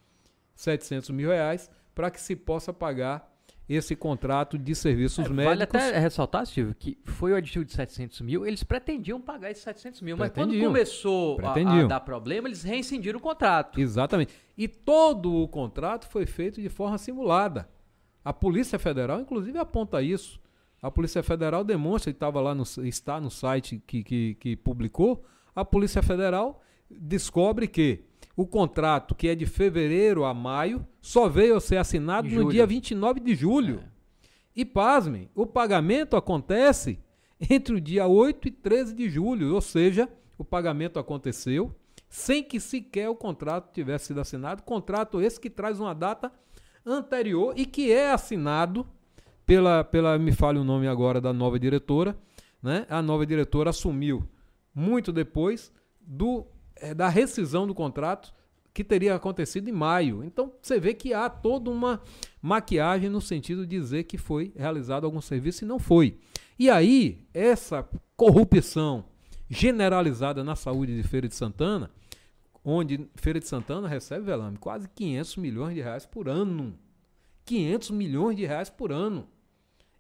[0.55, 3.30] 700 mil reais, para que se possa pagar
[3.71, 5.45] esse contrato de serviços é, médicos.
[5.45, 9.63] Vale até ressaltar, Silvio, que foi o aditivo de 700 mil, eles pretendiam pagar esses
[9.63, 13.81] 700 mil, mas quando começou a, a, dar problema, eles reincindiram o contrato.
[13.81, 14.35] Exatamente.
[14.59, 17.69] E todo o contrato foi feito de forma simulada.
[18.25, 20.41] A Polícia Federal, inclusive, aponta isso.
[20.83, 25.65] A Polícia Federal demonstra, estava lá no, está no site que, que, que publicou, a
[25.65, 28.03] Polícia Federal descobre que
[28.37, 32.67] o contrato, que é de fevereiro a maio, só veio a ser assinado no dia
[32.67, 33.83] 29 de julho.
[33.85, 33.91] É.
[34.57, 36.99] E pasmem, o pagamento acontece
[37.51, 41.75] entre o dia 8 e 13 de julho, ou seja, o pagamento aconteceu
[42.09, 44.63] sem que sequer o contrato tivesse sido assinado.
[44.63, 46.33] Contrato esse que traz uma data
[46.85, 48.87] anterior e que é assinado
[49.47, 52.19] pela, pela me fale o nome agora da nova diretora,
[52.63, 52.85] né?
[52.91, 54.29] A nova diretora assumiu
[54.75, 56.47] muito depois do,
[56.81, 58.33] é, da rescisão do contrato
[58.73, 60.23] que teria acontecido em maio.
[60.25, 62.01] Então você vê que há toda uma
[62.41, 66.19] maquiagem no sentido de dizer que foi realizado algum serviço e não foi.
[66.59, 69.05] E aí, essa corrupção
[69.49, 71.91] generalizada na saúde de Feira de Santana,
[72.65, 76.79] onde Feira de Santana recebe, Velame, quase 500 milhões de reais por ano.
[77.45, 79.27] 500 milhões de reais por ano.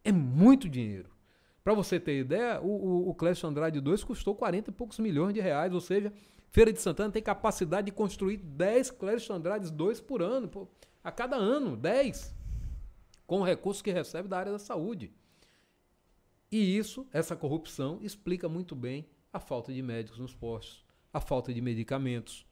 [0.04, 1.08] É muito dinheiro.
[1.64, 5.34] Para você ter ideia, o, o, o Clécio Andrade 2 custou 40 e poucos milhões
[5.34, 6.12] de reais, ou seja,
[6.50, 10.68] Feira de Santana tem capacidade de construir 10 Clécio Andrades 2 por ano, pô,
[11.02, 12.34] a cada ano, 10,
[13.26, 15.12] com recursos que recebe da área da saúde.
[16.50, 21.54] E isso, essa corrupção, explica muito bem a falta de médicos nos postos, a falta
[21.54, 22.44] de medicamentos.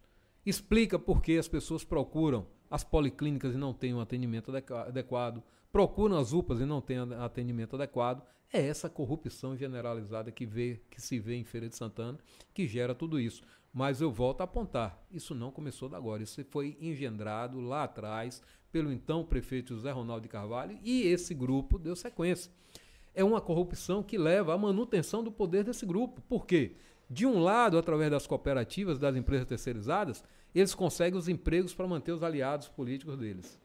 [0.47, 6.17] Explica por que as pessoas procuram as policlínicas e não têm um atendimento adequado, procuram
[6.17, 8.23] as UPAs e não têm atendimento adequado.
[8.53, 12.19] É essa corrupção generalizada que, vê, que se vê em Feira de Santana
[12.55, 13.43] que gera tudo isso.
[13.79, 18.43] Mas eu volto a apontar, isso não começou de agora, isso foi engendrado lá atrás
[18.73, 22.51] pelo então prefeito José Ronaldo de Carvalho e esse grupo deu sequência
[23.15, 26.21] é uma corrupção que leva à manutenção do poder desse grupo.
[26.29, 26.73] Por quê?
[27.11, 30.23] De um lado, através das cooperativas, das empresas terceirizadas,
[30.55, 33.59] eles conseguem os empregos para manter os aliados políticos deles.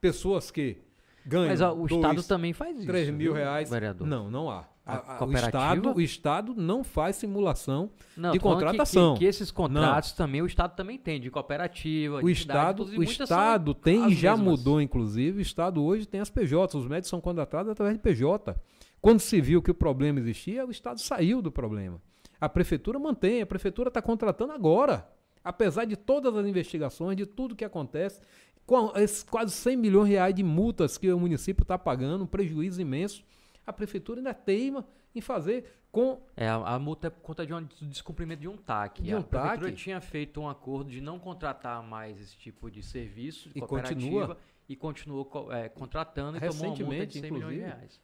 [0.00, 0.78] Pessoas que
[1.24, 1.48] ganham.
[1.48, 2.86] Mas ó, o dois, Estado também faz isso.
[2.86, 3.70] 3 mil viu, reais.
[3.70, 4.06] Vereador?
[4.06, 4.68] Não, não há.
[4.90, 9.14] A, a, o, Estado, o Estado não faz simulação não, de contratação.
[9.14, 10.16] Que, que, que esses contratos não.
[10.16, 12.22] também, o Estado também tem, de cooperativa.
[12.22, 14.58] O Estado, o Estado tem, já mesmas.
[14.58, 18.56] mudou, inclusive, o Estado hoje tem as PJs, os médicos são contratados através de PJ.
[19.00, 22.00] Quando se viu que o problema existia, o Estado saiu do problema.
[22.40, 25.08] A prefeitura mantém, a prefeitura está contratando agora.
[25.42, 28.20] Apesar de todas as investigações, de tudo que acontece,
[28.66, 32.26] com esses quase 100 milhões de reais de multas que o município está pagando, um
[32.26, 33.24] prejuízo imenso,
[33.70, 36.20] a prefeitura ainda teima em fazer com.
[36.36, 39.02] É, a, a multa é por conta de um descumprimento de um TAC.
[39.02, 39.82] De um a prefeitura TAC?
[39.82, 44.36] tinha feito um acordo de não contratar mais esse tipo de serviço, de e continua
[44.68, 48.00] e continuou é, contratando e tomou uma multa de 100 milhões de reais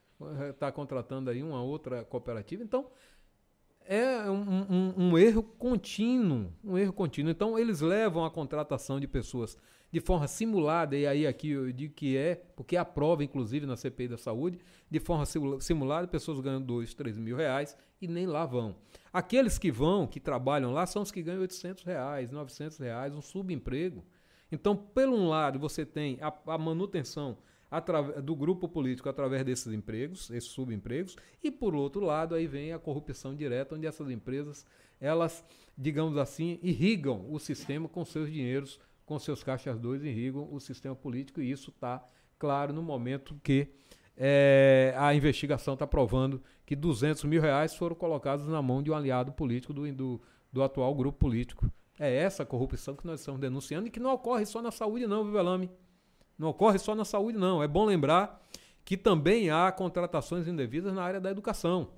[0.51, 2.63] está contratando aí uma outra cooperativa.
[2.63, 2.87] Então,
[3.85, 7.31] é um, um, um, erro contínuo, um erro contínuo.
[7.31, 9.57] Então, eles levam a contratação de pessoas
[9.91, 13.77] de forma simulada, e aí aqui eu digo que é, porque há prova, inclusive, na
[13.77, 14.59] CPI da saúde,
[14.91, 15.25] de forma
[15.61, 18.77] simulada, pessoas ganham dois, três mil reais e nem lá vão.
[19.13, 23.23] Aqueles que vão, que trabalham lá, são os que ganham 800 reais, 900 reais, um
[23.23, 24.05] subemprego.
[24.51, 27.39] Então, pelo um lado, você tem a, a manutenção
[28.23, 32.79] do grupo político através desses empregos, esses subempregos, e por outro lado aí vem a
[32.79, 34.65] corrupção direta, onde essas empresas,
[35.01, 35.45] elas,
[35.77, 40.95] digamos assim, irrigam o sistema com seus dinheiros, com seus caixas dois, irrigam o sistema
[40.95, 42.05] político, e isso está
[42.39, 43.69] claro no momento que
[44.17, 48.95] é, a investigação está provando que 200 mil reais foram colocados na mão de um
[48.95, 50.21] aliado político do, do,
[50.53, 51.71] do atual grupo político.
[51.99, 55.23] É essa corrupção que nós estamos denunciando e que não ocorre só na saúde, não,
[55.23, 55.71] viu, Velame?
[56.39, 57.63] Não ocorre só na saúde, não.
[57.63, 58.43] É bom lembrar
[58.85, 61.89] que também há contratações indevidas na área da educação.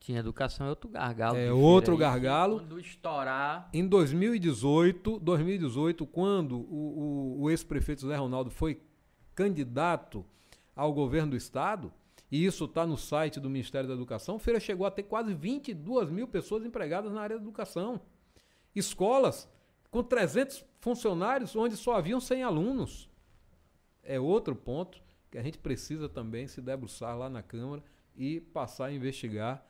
[0.00, 1.36] Tinha educação é outro gargalo.
[1.36, 2.58] É outro gargalo.
[2.60, 3.68] Quando estourar.
[3.72, 8.80] Em 2018, 2018 quando o, o, o ex-prefeito Zé Ronaldo foi
[9.34, 10.24] candidato
[10.74, 11.92] ao governo do estado,
[12.30, 16.10] e isso está no site do Ministério da Educação, Feira chegou a ter quase 22
[16.10, 18.00] mil pessoas empregadas na área da educação.
[18.74, 19.48] Escolas
[19.90, 23.10] com 300 funcionários, onde só haviam 100 alunos
[24.02, 27.82] é outro ponto que a gente precisa também se debruçar lá na Câmara
[28.16, 29.64] e passar a investigar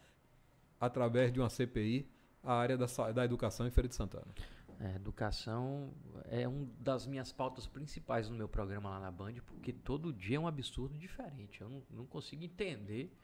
[0.80, 2.08] através de uma CPI
[2.42, 4.34] a área da, da educação em Feira de Santana.
[4.80, 5.92] É, educação
[6.24, 10.38] é uma das minhas pautas principais no meu programa lá na Band, porque todo dia
[10.38, 11.60] é um absurdo diferente.
[11.60, 13.14] Eu não, não consigo entender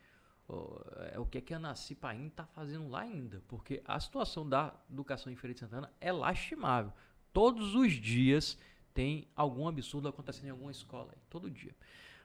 [1.12, 4.46] é, o que é que a Nasci Paim está fazendo lá ainda, porque a situação
[4.46, 6.92] da educação em Feira de Santana é lastimável.
[7.32, 8.58] Todos os dias
[8.92, 11.74] tem algum absurdo acontecendo em alguma escola todo dia.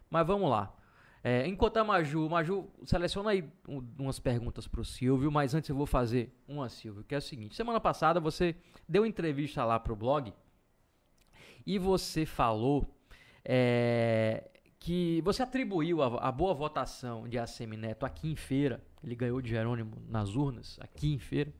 [0.09, 0.75] Mas vamos lá.
[1.23, 5.69] É, enquanto a Maju, Maju, seleciona aí um, umas perguntas para o Silvio, mas antes
[5.69, 7.55] eu vou fazer uma, Silvio, que é o seguinte.
[7.55, 8.55] Semana passada você
[8.89, 10.33] deu entrevista lá para o blog
[11.65, 12.97] e você falou
[13.45, 14.49] é,
[14.79, 19.39] que você atribuiu a, a, boa votação de ACM Neto aqui em feira, ele ganhou
[19.41, 21.53] de Jerônimo nas urnas, aqui em feira,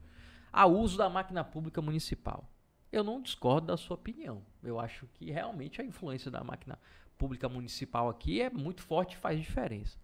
[0.52, 2.48] ao uso da máquina pública municipal.
[2.90, 4.42] Eu não discordo da sua opinião.
[4.62, 6.78] Eu acho que realmente a influência da máquina
[7.18, 9.98] pública municipal aqui é muito forte e faz diferença.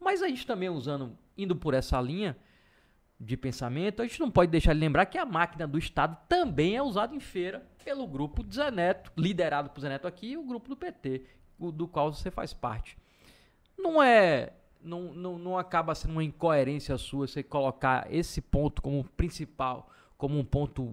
[0.00, 2.36] Mas a gente também usando, indo por essa linha
[3.18, 6.76] de pensamento, a gente não pode deixar de lembrar que a máquina do Estado também
[6.76, 10.36] é usada em feira pelo grupo do Zé Neto, liderado por Zé Neto aqui, e
[10.36, 11.24] o grupo do PT,
[11.58, 12.98] do qual você faz parte.
[13.78, 19.04] Não é não, não, não acaba sendo uma incoerência sua você colocar esse ponto como
[19.04, 19.88] principal,
[20.18, 20.92] como um ponto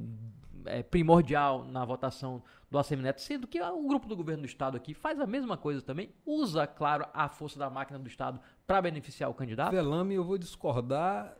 [0.65, 4.77] é, primordial na votação do ACM Neto, sendo que o grupo do governo do Estado
[4.77, 8.81] aqui faz a mesma coisa também, usa, claro, a força da máquina do Estado para
[8.81, 9.71] beneficiar o candidato?
[9.71, 11.35] Velame, eu vou discordar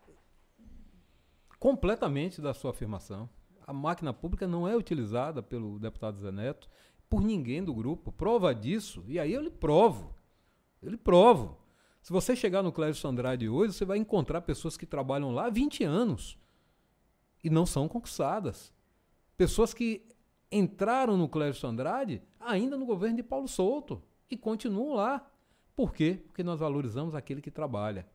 [1.60, 3.30] completamente da sua afirmação.
[3.68, 6.70] A máquina pública não é utilizada pelo deputado Zé Neto
[7.08, 8.12] por ninguém do grupo.
[8.12, 10.16] Prova disso, e aí eu lhe provo.
[10.82, 11.58] Eu lhe provo.
[12.02, 15.50] Se você chegar no Clécio Andrade hoje, você vai encontrar pessoas que trabalham lá há
[15.50, 16.38] 20 anos
[17.44, 18.74] e não são concursadas.
[19.40, 20.06] Pessoas que
[20.52, 25.26] entraram no Clécio Andrade ainda no governo de Paulo Souto e continuam lá.
[25.74, 26.22] Por quê?
[26.28, 28.06] Porque nós valorizamos aquele que trabalha.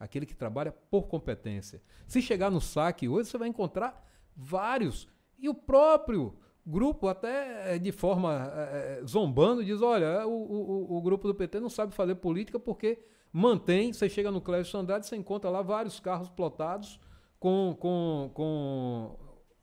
[0.00, 1.80] Aquele que trabalha por competência.
[2.08, 4.04] Se chegar no saque hoje, você vai encontrar
[4.36, 5.06] vários.
[5.38, 6.34] E o próprio
[6.66, 11.60] grupo, até eh, de forma é, zombando, diz: olha, o, o, o, grupo do PT
[11.60, 12.98] não sabe fazer política porque
[13.32, 13.92] mantém.
[13.92, 16.98] Você chega no Clécio Andrade, você encontra lá vários carros plotados
[17.38, 19.16] com, com, com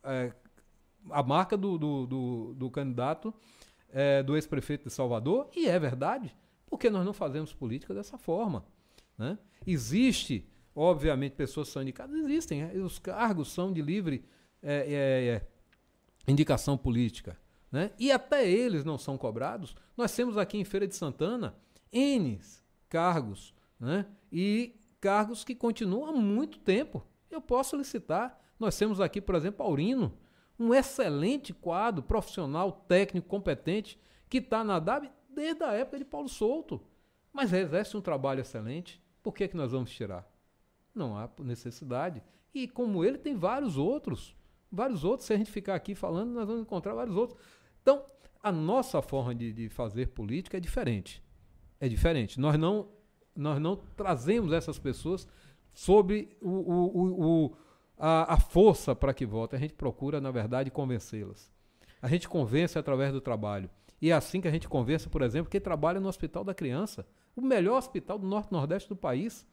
[0.05, 0.32] é,
[1.10, 3.34] a marca do, do, do, do candidato
[3.89, 6.36] é, do ex-prefeito de Salvador, e é verdade,
[6.66, 8.66] porque nós não fazemos política dessa forma.
[9.18, 9.38] Né?
[9.66, 14.26] Existe, obviamente, pessoas são indicadas, existem, é, os cargos são de livre
[14.62, 15.47] é, é, é,
[16.28, 17.38] indicação política.
[17.72, 17.91] Né?
[17.97, 19.76] E até eles não são cobrados.
[19.95, 21.56] Nós temos aqui em Feira de Santana
[21.91, 22.39] N
[22.89, 24.06] cargos, né?
[24.32, 27.04] e cargos que continuam há muito tempo.
[27.30, 28.38] Eu posso licitar.
[28.60, 30.14] Nós temos aqui, por exemplo, Aurino,
[30.62, 33.99] um excelente quadro profissional, técnico, competente,
[34.30, 36.80] que está na DAB desde a época de Paulo Souto.
[37.34, 39.01] Mas exerce um trabalho excelente.
[39.24, 40.30] Por que, que nós vamos tirar?
[40.93, 42.22] Não há necessidade.
[42.53, 44.36] E como ele, tem vários outros.
[44.72, 45.26] Vários outros.
[45.26, 47.39] Se a gente ficar aqui falando, nós vamos encontrar vários outros.
[47.82, 48.05] Então,
[48.43, 51.24] a nossa forma de, de fazer política é diferente.
[51.80, 52.39] É diferente.
[52.39, 52.88] Nós não,
[53.36, 55.28] nós não trazemos essas pessoas
[55.74, 57.57] sobre o, o, o, o
[58.04, 59.58] a, a força para que votem.
[59.58, 61.52] A gente procura, na verdade, convencê-las.
[62.02, 63.70] A gente convence através do trabalho.
[64.02, 67.06] E é assim que a gente convence, por exemplo, quem trabalha no Hospital da Criança,
[67.36, 69.47] o melhor hospital do Norte-Nordeste do país.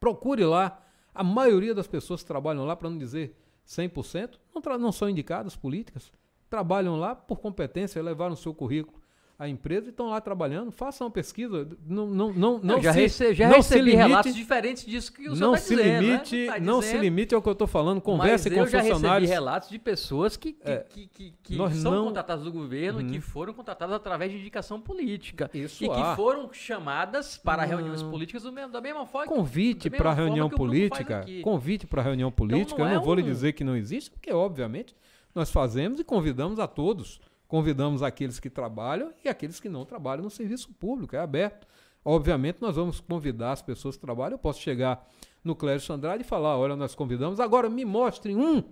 [0.00, 0.82] Procure lá.
[1.14, 5.54] A maioria das pessoas que trabalham lá, para não dizer 100%, não, não são indicadas
[5.54, 6.12] políticas.
[6.50, 9.00] Trabalham lá por competência, levaram o seu currículo
[9.38, 10.72] a empresa e estão lá trabalhando.
[10.72, 11.68] Façam uma pesquisa.
[11.86, 15.28] Não, não, não, não já, se, rece, já não recebi limite, relatos diferentes disso que
[15.28, 16.02] o senhor não está se dizendo.
[16.02, 16.52] limite, né?
[16.54, 18.00] tá Não se limite ao que eu estou falando.
[18.00, 19.28] Converse com eu já funcionários.
[19.28, 23.00] recebi relatos de pessoas que, que, É, que, que, que são não- contratadas do governo
[23.00, 23.10] e Uhum.
[23.10, 25.50] que foram contratadas através de indicação política.
[25.52, 25.94] Isso e há.
[26.10, 27.68] que foram chamadas para Não.
[27.68, 29.30] reuniões políticas do mesmo- da mesma forma.
[29.30, 33.26] Convite para reunião política, convite para reunião política, não eu é não vou lhe um-
[33.26, 34.96] dizer que não existe, porque obviamente
[35.34, 37.20] nós fazemos e convidamos a todos.
[37.48, 41.66] Convidamos aqueles que trabalham e aqueles que não trabalham no serviço público, é aberto.
[42.04, 45.08] Obviamente nós vamos convidar as pessoas que trabalham, eu posso chegar
[45.42, 48.62] no Clécio Andrade e falar, olha, nós convidamos, agora me mostrem um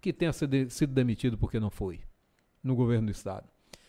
[0.00, 2.00] que tenha sido sido demitido porque não foi
[2.62, 3.48] no governo do estado.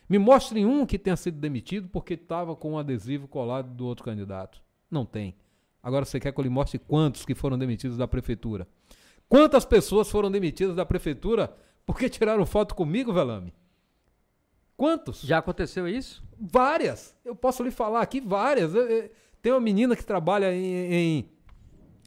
[0.10, 4.04] Me mostrem um que tenha sido demitido porque estava com um adesivo colado do outro
[4.04, 4.62] candidato.
[4.90, 5.36] Não tem.
[5.82, 8.68] Agora você quer que eu lhe mostre quantos que foram demitidos da prefeitura?
[9.30, 11.56] Quantas pessoas foram demitidas da prefeitura
[11.86, 13.54] porque tiraram foto comigo, Velame?
[14.82, 15.22] Quantos?
[15.22, 16.24] Já aconteceu isso?
[16.40, 17.16] Várias.
[17.24, 18.74] Eu posso lhe falar aqui várias.
[18.74, 20.66] Eu- eu- tem uma menina que trabalha em.
[20.92, 21.30] em-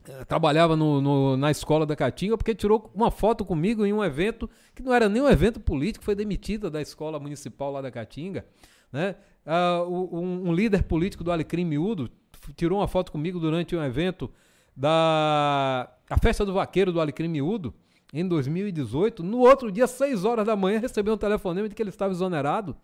[0.08, 4.02] eh, trabalhava no- no- na escola da Caatinga porque tirou uma foto comigo em um
[4.02, 7.92] evento que não era nem um evento político, foi demitida da escola municipal lá da
[7.92, 8.44] Caatinga.
[8.92, 9.14] Né?
[9.86, 12.10] O- um, um líder político do Alecrim Miúdo
[12.56, 14.28] tirou uma foto comigo durante um evento
[14.76, 17.72] da a festa do vaqueiro do Alecrim Miúdo
[18.14, 19.22] em 2018.
[19.22, 22.76] No outro dia, 6 horas da manhã, recebeu um telefonema de que ele estava exonerado.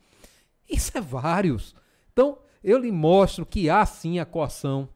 [0.68, 1.74] Isso é vários.
[2.12, 4.88] Então, eu lhe mostro que há sim a coação.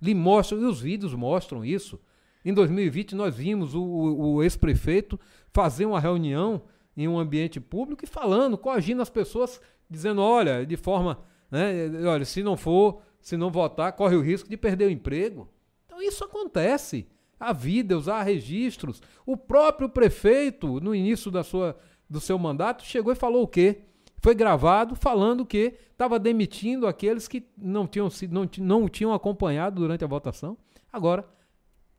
[0.00, 2.00] Lhe mostro, e os vídeos mostram isso.
[2.44, 5.20] Em 2020, nós vimos o, o- ex-prefeito
[5.52, 6.62] fazer uma reunião
[6.96, 11.20] em um ambiente público e falando, coagindo as pessoas, dizendo: olha, de forma.
[11.50, 15.48] Né, olha, se não for, se não votar, corre o risco de perder o emprego.
[15.86, 17.06] Então, isso acontece.
[17.42, 19.02] Há vídeos, há registros.
[19.26, 21.76] O próprio prefeito, no início da sua,
[22.08, 23.82] do seu mandato, chegou e falou o quê?
[24.18, 29.12] Foi gravado falando que estava demitindo aqueles que não tinham, sido, não, não o tinham
[29.12, 30.56] acompanhado durante a votação.
[30.92, 31.28] Agora,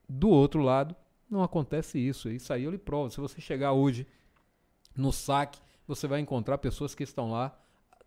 [0.08, 0.96] do outro lado,
[1.30, 2.30] não acontece isso.
[2.30, 3.12] Isso aí eu lhe provo.
[3.12, 4.08] Se você chegar hoje
[4.96, 7.54] no saque, você vai encontrar pessoas que estão lá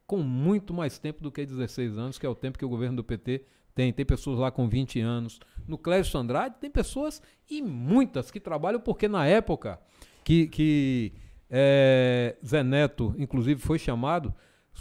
[0.07, 2.97] com muito mais tempo do que 16 anos, que é o tempo que o governo
[2.97, 3.45] do PT
[3.77, 3.93] tem.
[3.93, 5.39] Tem pessoas lá com 20 anos.
[5.69, 9.79] No Clécio Andrade tem pessoas e muitas que trabalham porque na época
[10.25, 11.13] que, que
[11.49, 14.35] é, Zé Neto, inclusive, foi chamado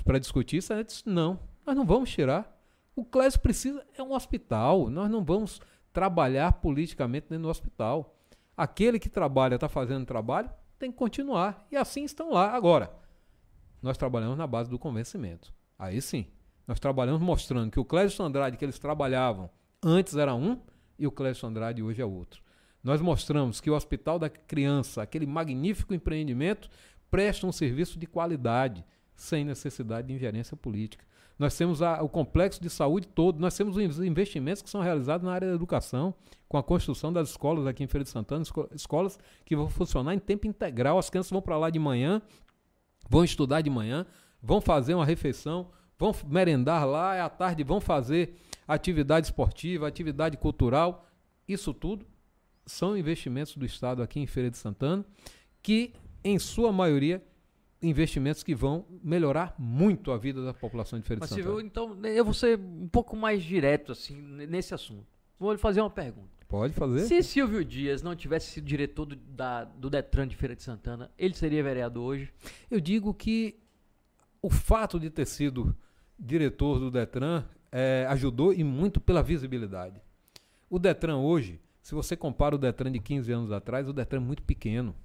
[0.03, 2.51] para discutir isso, Zé Neto disse, não, nós não vamos tirar.
[2.95, 4.89] O Clésio precisa, é um hospital.
[4.89, 8.15] Nós não vamos trabalhar politicamente dentro do hospital.
[8.55, 11.67] Aquele que trabalha, está fazendo trabalho, tem que continuar.
[11.69, 12.53] E assim estão lá.
[12.53, 12.93] Agora,
[13.81, 15.53] nós trabalhamos na base do convencimento.
[15.77, 16.27] Aí sim,
[16.67, 19.49] nós trabalhamos mostrando que o Clésio Andrade que eles trabalhavam
[19.83, 20.59] antes era um
[20.97, 22.41] e o Clésio Andrade hoje é outro.
[22.83, 26.69] Nós mostramos que o Hospital da Criança, aquele magnífico empreendimento,
[27.09, 28.85] presta um serviço de qualidade,
[29.15, 31.03] sem necessidade de ingerência política.
[31.37, 35.25] Nós temos a, o complexo de saúde todo, nós temos os investimentos que são realizados
[35.25, 36.13] na área da educação,
[36.47, 38.43] com a construção das escolas aqui em Feira de Santana,
[38.73, 40.97] escolas que vão funcionar em tempo integral.
[40.97, 42.21] As crianças vão para lá de manhã,
[43.09, 44.05] vão estudar de manhã,
[44.41, 48.35] vão fazer uma refeição, vão merendar lá, à tarde vão fazer
[48.67, 51.07] atividade esportiva, atividade cultural.
[51.47, 52.05] Isso tudo
[52.65, 55.05] são investimentos do Estado aqui em Feira de Santana,
[55.61, 55.93] que,
[56.23, 57.23] em sua maioria,
[57.81, 61.55] investimentos que vão melhorar muito a vida da população de Feira Mas de Santana.
[61.55, 65.05] Viu, então, eu vou ser um pouco mais direto assim nesse assunto.
[65.39, 66.29] Vou lhe fazer uma pergunta.
[66.47, 67.01] Pode fazer.
[67.01, 71.11] Se Silvio Dias não tivesse sido diretor do, da, do Detran de Feira de Santana,
[71.17, 72.31] ele seria vereador hoje?
[72.69, 73.59] Eu digo que
[74.41, 75.75] o fato de ter sido
[76.17, 80.01] diretor do Detran é, ajudou e muito pela visibilidade.
[80.69, 84.23] O Detran hoje se você compara o Detran de 15 anos atrás, o Detran é
[84.23, 84.95] muito pequeno.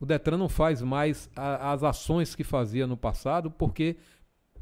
[0.00, 3.98] O Detran não faz mais a, as ações que fazia no passado, porque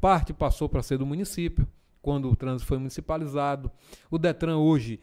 [0.01, 1.65] parte passou para ser do município,
[2.01, 3.71] quando o trânsito foi municipalizado.
[4.11, 4.99] O Detran hoje,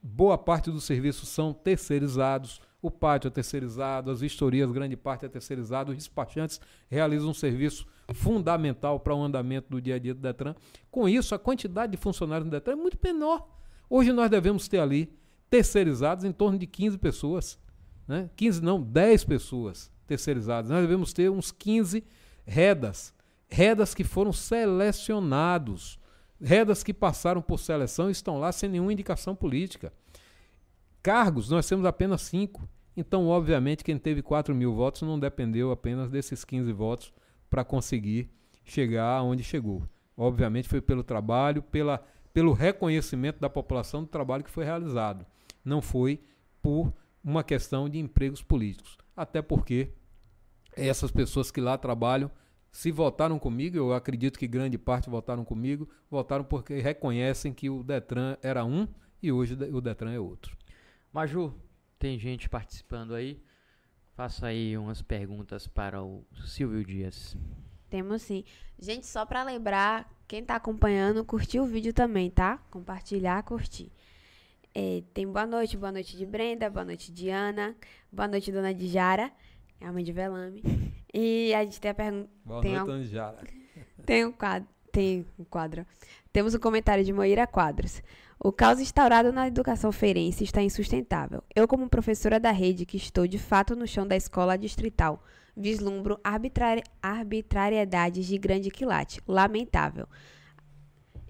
[0.00, 2.60] boa parte dos serviços são terceirizados.
[2.80, 5.90] O pátio é terceirizado, as vistorias, grande parte é terceirizado.
[5.90, 7.84] Os despachantes realizam um serviço
[8.14, 10.54] fundamental para o andamento do dia a dia do Detran.
[10.90, 13.48] Com isso, a quantidade de funcionários do Detran é muito menor.
[13.88, 15.12] Hoje nós devemos ter ali
[15.48, 17.58] terceirizados em torno de 15 pessoas.
[18.06, 18.30] Né?
[18.36, 20.70] 15 não, 10 pessoas terceirizadas.
[20.70, 22.04] Nós devemos ter uns 15
[22.44, 23.12] redas.
[23.48, 25.98] Redas que foram selecionados.
[26.40, 29.92] Redas que passaram por seleção e estão lá sem nenhuma indicação política.
[31.02, 32.68] Cargos, nós temos apenas 5.
[32.96, 37.12] Então, obviamente, quem teve 4 mil votos não dependeu apenas desses 15 votos
[37.50, 38.30] para conseguir
[38.64, 39.82] chegar onde chegou.
[40.16, 45.26] Obviamente, foi pelo trabalho, pela, pelo reconhecimento da população do trabalho que foi realizado
[45.64, 46.20] não foi
[46.62, 46.92] por
[47.22, 48.96] uma questão de empregos políticos.
[49.16, 49.92] Até porque
[50.76, 52.30] essas pessoas que lá trabalham,
[52.70, 57.82] se votaram comigo, eu acredito que grande parte votaram comigo, votaram porque reconhecem que o
[57.82, 58.86] Detran era um
[59.22, 60.56] e hoje o Detran é outro.
[61.12, 61.52] Maju,
[61.98, 63.42] tem gente participando aí.
[64.20, 67.34] Faça aí umas perguntas para o Silvio Dias.
[67.88, 68.44] Temos sim.
[68.78, 72.58] Gente, só para lembrar, quem está acompanhando, curtir o vídeo também, tá?
[72.70, 73.90] Compartilhar, curtir.
[74.74, 77.74] É, tem boa noite, boa noite de Brenda, boa noite de Ana,
[78.12, 79.32] boa noite dona Dijara,
[79.80, 80.62] é a mãe de Velame.
[81.14, 82.28] E a gente tem a pergunta.
[82.44, 83.38] Boa tem noite, dona Dijara.
[84.04, 84.68] Tem um quadro.
[84.92, 85.86] Tem um quadro.
[86.30, 88.02] Temos um comentário de Moira Quadros.
[88.42, 91.44] O caos instaurado na educação feirense está insustentável.
[91.54, 95.22] Eu, como professora da rede, que estou de fato no chão da escola distrital,
[95.54, 99.20] vislumbro arbitrar arbitrariedades de grande quilate.
[99.28, 100.08] Lamentável.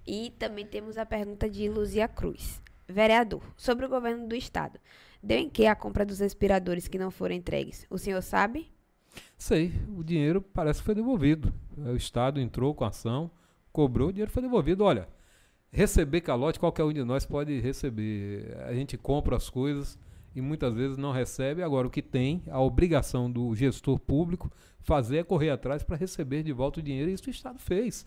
[0.06, 2.62] E também temos a pergunta de Luzia Cruz.
[2.86, 4.78] Vereador, sobre o governo do estado.
[5.20, 7.88] Deu em que a compra dos respiradores que não foram entregues?
[7.90, 8.70] O senhor sabe?
[9.36, 11.52] Sei, o dinheiro parece que foi devolvido.
[11.76, 13.28] O estado entrou com a ação,
[13.72, 14.84] cobrou, o dinheiro foi devolvido.
[14.84, 15.08] Olha,
[15.70, 18.56] receber calote qualquer um de nós pode receber.
[18.66, 19.98] A gente compra as coisas
[20.34, 21.62] e muitas vezes não recebe.
[21.62, 24.50] Agora, o que tem, a obrigação do gestor público
[24.80, 27.10] fazer é correr atrás para receber de volta o dinheiro.
[27.10, 28.04] E isso o Estado fez.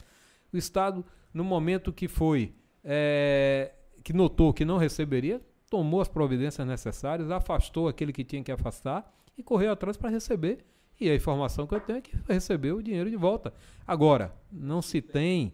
[0.51, 2.53] O Estado, no momento que foi
[2.83, 3.71] é,
[4.03, 9.11] que notou que não receberia, tomou as providências necessárias, afastou aquele que tinha que afastar
[9.37, 10.65] e correu atrás para receber.
[10.99, 13.53] E a informação que eu tenho é que recebeu o dinheiro de volta.
[13.85, 15.53] Agora, não se tem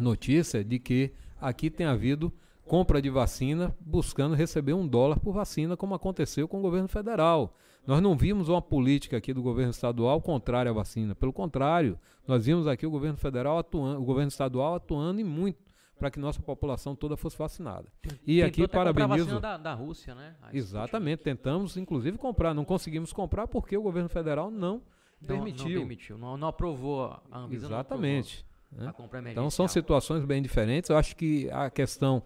[0.00, 2.32] notícia de que aqui tem havido
[2.70, 7.56] compra de vacina buscando receber um dólar por vacina, como aconteceu com o governo federal.
[7.84, 11.12] Nós não vimos uma política aqui do governo estadual contrária à vacina.
[11.14, 11.98] Pelo contrário,
[12.28, 15.58] nós vimos aqui o governo federal atuando, o governo estadual atuando em muito
[15.98, 17.92] para que nossa população toda fosse vacinada.
[18.24, 19.40] E Tentou aqui parabenizo.
[19.40, 20.36] Da, da Rússia, né?
[20.52, 24.80] Exatamente, tentamos inclusive comprar, não conseguimos comprar porque o governo federal não,
[25.20, 25.68] não permitiu.
[25.68, 27.66] Não permitiu, não, não aprovou a Anvisa.
[27.66, 28.46] Exatamente.
[28.72, 28.92] Né?
[29.30, 30.90] Então são situações bem diferentes.
[30.90, 32.22] Eu acho que a questão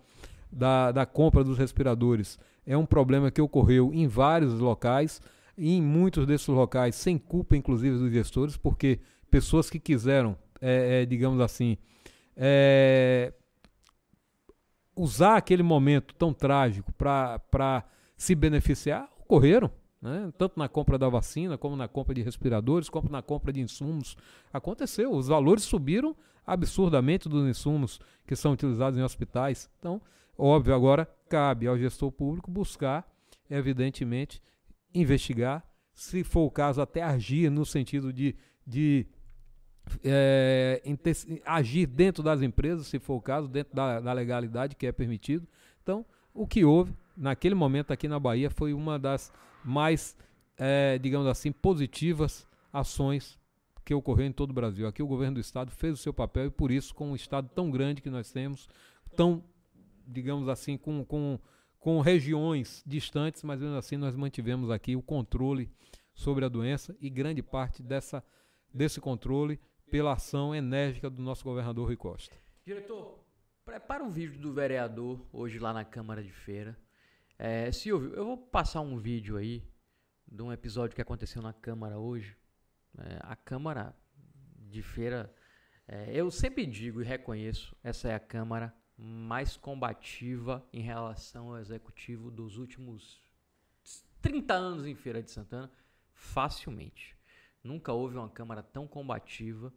[0.51, 5.21] da, da compra dos respiradores é um problema que ocorreu em vários locais
[5.57, 11.03] e em muitos desses locais sem culpa, inclusive dos gestores, porque pessoas que quiseram, é,
[11.03, 11.77] é, digamos assim,
[12.37, 13.33] é,
[14.97, 17.85] usar aquele momento tão trágico para
[18.17, 19.71] se beneficiar, ocorreram.
[20.05, 20.31] Né?
[20.37, 24.17] tanto na compra da vacina, como na compra de respiradores, como na compra de insumos.
[24.53, 26.15] Aconteceu, os valores subiram
[26.47, 29.71] absurdamente dos insumos que são utilizados em hospitais.
[29.79, 30.03] Então,
[30.37, 33.11] óbvio, agora cabe ao gestor público buscar,
[33.49, 34.43] evidentemente,
[34.95, 38.37] investigar, se for o caso, até agir no sentido de,
[38.67, 39.07] de
[40.05, 40.83] é,
[41.47, 45.49] agir dentro das empresas, se for o caso, dentro da, da legalidade que é permitido.
[45.83, 49.33] Então, o que houve naquele momento aqui na Bahia foi uma das
[49.65, 50.17] mais,
[50.57, 53.39] é, digamos assim, positivas ações
[53.85, 54.87] que ocorreu em todo o Brasil.
[54.87, 57.49] Aqui o governo do estado fez o seu papel e por isso, com um estado
[57.55, 58.69] tão grande que nós temos,
[59.15, 59.45] tão,
[60.07, 61.39] digamos assim, com, com,
[61.79, 65.71] com regiões distantes, mas mesmo assim nós mantivemos aqui o controle
[66.15, 68.25] sobre a doença e grande parte dessa,
[68.73, 69.61] desse controle
[69.91, 72.35] pela ação enérgica do nosso governador Rui Costa.
[72.65, 73.21] Diretor,
[73.65, 76.77] prepara um vídeo do vereador hoje lá na Câmara de Feira.
[77.39, 79.63] É, Silvio, eu vou passar um vídeo aí
[80.27, 82.37] de um episódio que aconteceu na Câmara hoje.
[82.99, 83.95] É, a Câmara
[84.57, 85.35] de Feira,
[85.87, 91.59] é, eu sempre digo e reconheço, essa é a Câmara mais combativa em relação ao
[91.59, 93.23] Executivo dos últimos
[94.23, 95.71] 30 anos em Feira de Santana,
[96.13, 97.17] facilmente.
[97.63, 99.73] Nunca houve uma Câmara tão combativa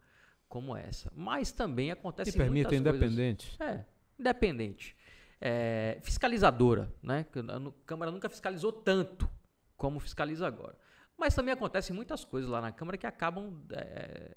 [0.48, 1.12] como essa.
[1.14, 3.56] Mas também acontece e permite muitas independente.
[3.56, 3.76] Coisas.
[3.76, 3.86] É,
[4.18, 4.96] independente.
[5.40, 7.24] É, fiscalizadora, né?
[7.30, 9.28] A Câmara nunca fiscalizou tanto
[9.76, 10.76] como fiscaliza agora.
[11.16, 14.30] Mas também acontecem muitas coisas lá na Câmara que acabam é,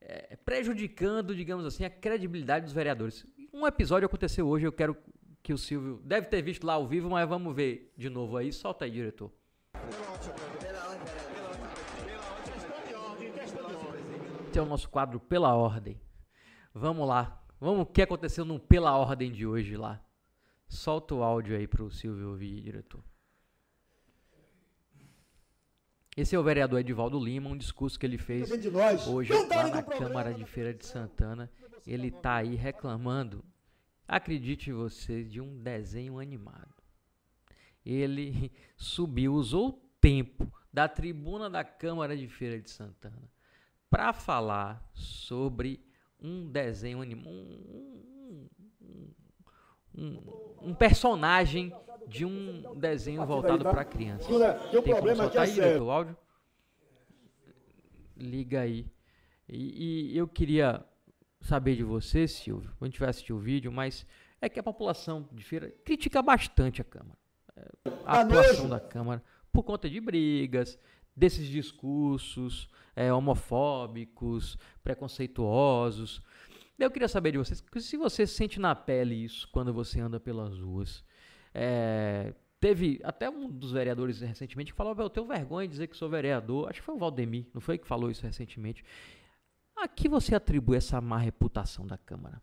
[0.00, 3.26] é, prejudicando, digamos assim, a credibilidade dos vereadores.
[3.52, 4.96] Um episódio aconteceu hoje, eu quero
[5.42, 8.52] que o Silvio deve ter visto lá ao vivo, mas vamos ver de novo aí.
[8.52, 9.32] Solta aí, diretor.
[14.48, 16.00] Esse é o nosso quadro Pela Ordem.
[16.74, 17.41] Vamos lá.
[17.62, 20.04] Vamos o que aconteceu no Pela Ordem de hoje lá.
[20.66, 23.04] Solta o áudio aí pro Silvio ouvir, diretor.
[26.16, 28.50] Esse é o vereador Edivaldo Lima, um discurso que ele fez
[29.06, 31.48] hoje lá na Câmara de Feira de Santana.
[31.86, 33.44] Ele está aí reclamando,
[34.08, 36.82] acredite você, de um desenho animado.
[37.86, 43.30] Ele subiu, usou o tempo da tribuna da Câmara de Feira de Santana
[43.88, 45.91] para falar sobre
[46.22, 48.48] um desenho animado, um,
[49.94, 50.18] um,
[50.62, 51.72] um, personagem
[52.06, 54.28] de um desenho voltado para criança.
[54.28, 56.16] Tem como é aí, o áudio?
[58.16, 58.86] Liga aí.
[59.48, 60.84] E, e, eu queria
[61.40, 64.06] saber de você, Silvio, quando tiver assistido o vídeo, mas
[64.40, 67.18] é que a população de feira critica bastante a Câmara.
[67.56, 67.68] É,
[68.06, 70.78] a atuação da Câmara por conta de brigas,
[71.14, 76.22] desses discursos é, homofóbicos, preconceituosos.
[76.78, 80.58] Eu queria saber de vocês se você sente na pele isso quando você anda pelas
[80.58, 81.04] ruas.
[81.54, 85.96] É, teve até um dos vereadores recentemente que falou: Eu tenho vergonha de dizer que
[85.96, 86.68] sou vereador.
[86.68, 88.84] Acho que foi o Valdemir, não foi que falou isso recentemente.
[89.76, 92.42] A que você atribui essa má reputação da Câmara?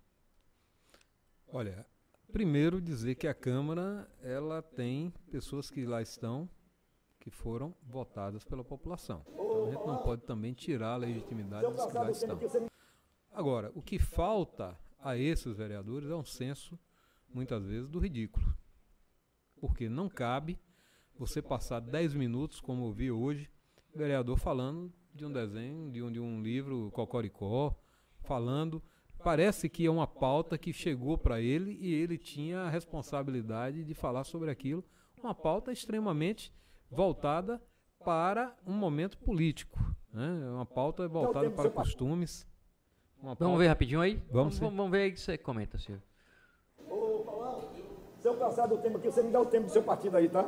[1.47, 1.85] Olha,
[2.31, 6.49] primeiro dizer que a Câmara ela tem pessoas que lá estão
[7.19, 9.25] que foram votadas pela população.
[9.27, 12.39] Então a gente não pode também tirar a legitimidade dos que lá estão.
[13.31, 16.77] Agora, o que falta a esses vereadores é um senso,
[17.33, 18.55] muitas vezes, do ridículo.
[19.59, 20.59] Porque não cabe
[21.17, 23.49] você passar 10 minutos, como eu vi hoje,
[23.93, 27.77] vereador falando de um desenho, de um, de um livro Cocoricó,
[28.21, 28.81] falando.
[29.21, 33.93] Parece que é uma pauta que chegou para ele e ele tinha a responsabilidade de
[33.93, 34.83] falar sobre aquilo.
[35.21, 36.53] Uma pauta extremamente
[36.91, 37.61] voltada
[38.03, 39.77] para um momento político.
[40.13, 40.41] Né?
[40.45, 42.47] É uma pauta voltada para costumes.
[43.21, 43.43] Pauta...
[43.43, 44.15] Vamos ver rapidinho aí?
[44.31, 46.01] Vamos, vamos, vamos ver aí que você comenta, senhor.
[48.19, 50.27] Se eu passar do tempo aqui, você me dá o tempo do seu partido aí,
[50.27, 50.45] tá?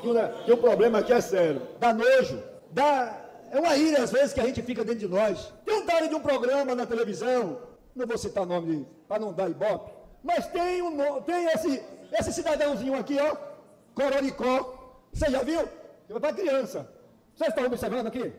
[0.00, 1.62] Que, que o problema aqui é sério.
[1.80, 3.20] Dá nojo, dá.
[3.50, 5.52] É uma ira às vezes que a gente fica dentro de nós.
[5.64, 7.60] Tem um tal de um programa na televisão,
[7.94, 9.90] não vou citar nome para não dar ibope,
[10.22, 11.82] mas tem, um, tem esse,
[12.12, 13.36] esse cidadãozinho aqui, ó,
[13.94, 15.06] Cororicó.
[15.12, 15.66] Você já viu?
[16.08, 16.88] Para criança.
[17.34, 18.32] Vocês estão observando aqui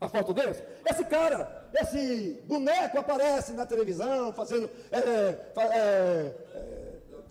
[0.00, 0.62] a foto desse?
[0.88, 6.32] Esse cara, esse boneco aparece na televisão, fazendo, é, é, é,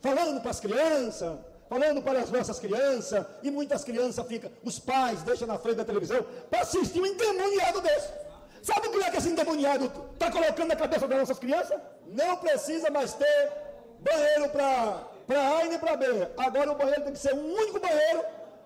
[0.02, 1.38] falando para as crianças,
[1.70, 5.86] falando para as nossas crianças, e muitas crianças ficam, os pais deixam na frente da
[5.86, 8.10] televisão para assistir um endemoniado desse.
[8.62, 11.80] Sabe o que é que esse endemoniado está colocando na cabeça das nossas crianças?
[12.08, 13.52] Não precisa mais ter
[14.00, 16.06] banheiro para A e nem para B.
[16.38, 18.22] Agora o banheiro tem que ser um único banheiro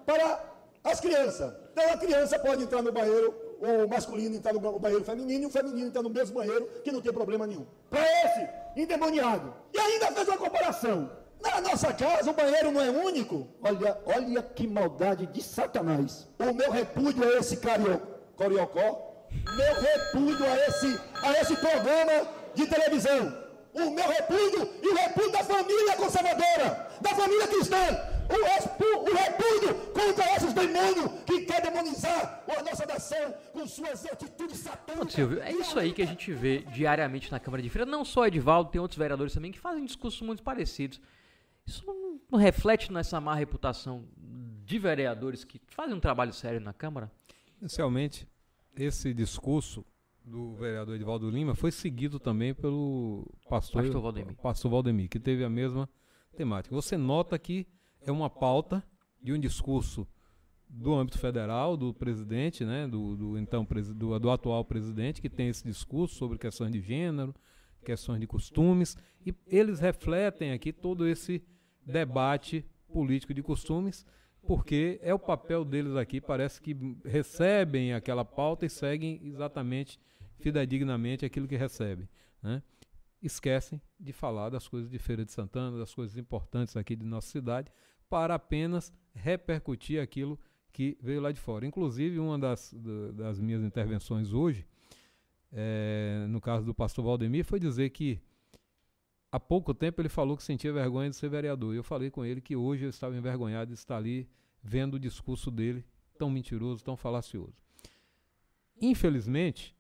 [0.06, 0.53] para
[0.84, 1.53] as crianças.
[1.71, 5.49] Então a criança pode entrar no banheiro, o masculino entrar no banheiro feminino e o
[5.49, 7.65] feminino entrar no mesmo banheiro, que não tem problema nenhum.
[7.89, 9.53] Para esse endemoniado.
[9.73, 11.09] E ainda fez uma comparação.
[11.41, 13.47] Na nossa casa o banheiro não é único.
[13.61, 16.27] Olha, olha que maldade de Satanás.
[16.39, 18.01] O meu repúdio a esse cario,
[18.36, 19.11] coriocó.
[19.55, 23.42] Meu repúdio a esse, a esse programa de televisão.
[23.74, 27.78] O meu repúdio e o repúdio da família conservadora, da família cristã.
[28.30, 34.59] O, o repúdio contra esses demônios que quer demonizar a nossa nação com suas atitudes
[34.59, 35.13] satânicas.
[35.13, 37.86] Silvio, é isso aí que a gente vê diariamente na Câmara de Feira.
[37.86, 41.01] Não só Edivaldo, tem outros vereadores também que fazem discursos muito parecidos.
[41.65, 46.74] Isso não, não reflete nessa má reputação de vereadores que fazem um trabalho sério na
[46.74, 47.11] Câmara?
[47.59, 48.28] Inicialmente,
[48.76, 49.86] esse discurso
[50.24, 54.36] do vereador Edivaldo Lima foi seguido também pelo pastor, pastor Valdemir.
[54.38, 55.89] pastor Valdemir, que teve a mesma
[56.36, 56.74] temática.
[56.74, 57.67] Você nota que
[58.01, 58.84] é uma pauta
[59.21, 60.07] de um discurso
[60.69, 63.65] do âmbito federal, do presidente, né, do, do então
[63.95, 67.34] do, do atual presidente, que tem esse discurso sobre questões de gênero,
[67.86, 71.43] questões de costumes, e eles refletem aqui todo esse
[71.86, 74.05] debate político de costumes,
[74.47, 79.99] porque é o papel deles aqui, parece que recebem aquela pauta e seguem exatamente,
[80.43, 82.07] fidedignamente aquilo que recebem.
[82.41, 82.61] Né?
[83.21, 87.29] Esquecem de falar das coisas de Feira de Santana, das coisas importantes aqui de nossa
[87.29, 87.71] cidade,
[88.09, 90.37] para apenas repercutir aquilo
[90.73, 91.65] que veio lá de fora.
[91.65, 92.75] Inclusive, uma das,
[93.13, 94.67] das minhas intervenções hoje,
[95.49, 98.19] é, no caso do pastor Valdemir, foi dizer que
[99.31, 101.73] há pouco tempo ele falou que sentia vergonha de ser vereador.
[101.73, 104.27] Eu falei com ele que hoje eu estava envergonhado de estar ali
[104.61, 105.85] vendo o discurso dele
[106.17, 107.63] tão mentiroso, tão falacioso.
[108.81, 109.73] Infelizmente,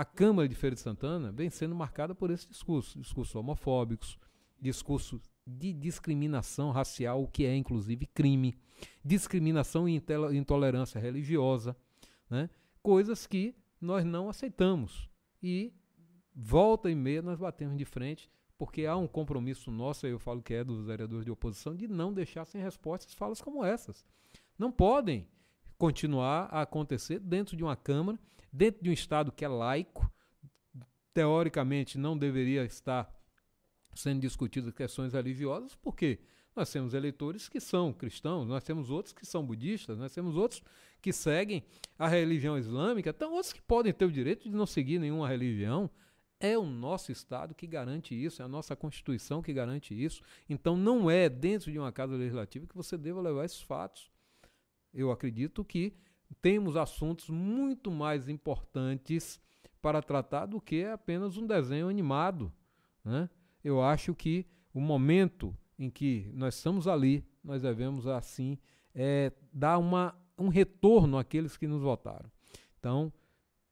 [0.00, 4.18] a Câmara de Feira de Santana vem sendo marcada por esse discurso, discursos homofóbicos,
[4.58, 8.56] discursos de discriminação racial, o que é inclusive crime,
[9.04, 11.76] discriminação e intolerância religiosa,
[12.30, 12.48] né?
[12.82, 15.06] coisas que nós não aceitamos.
[15.42, 15.70] E
[16.34, 20.54] volta e meia nós batemos de frente porque há um compromisso nosso, eu falo que
[20.54, 24.02] é dos vereadores de oposição, de não deixar sem respostas falas como essas.
[24.58, 25.28] Não podem
[25.80, 28.18] continuar a acontecer dentro de uma Câmara,
[28.52, 30.12] dentro de um Estado que é laico,
[31.14, 33.10] teoricamente não deveria estar
[33.94, 36.18] sendo discutidas questões religiosas, porque
[36.54, 40.62] nós temos eleitores que são cristãos, nós temos outros que são budistas, nós temos outros
[41.00, 41.64] que seguem
[41.98, 45.88] a religião islâmica, então outros que podem ter o direito de não seguir nenhuma religião,
[46.38, 50.22] é o nosso Estado que garante isso, é a nossa Constituição que garante isso.
[50.46, 54.09] Então não é dentro de uma casa legislativa que você deva levar esses fatos.
[54.92, 55.94] Eu acredito que
[56.40, 59.40] temos assuntos muito mais importantes
[59.80, 62.52] para tratar do que apenas um desenho animado.
[63.04, 63.28] Né?
[63.64, 68.58] Eu acho que o momento em que nós estamos ali, nós devemos assim
[68.94, 72.30] é, dar uma, um retorno àqueles que nos votaram.
[72.78, 73.12] Então,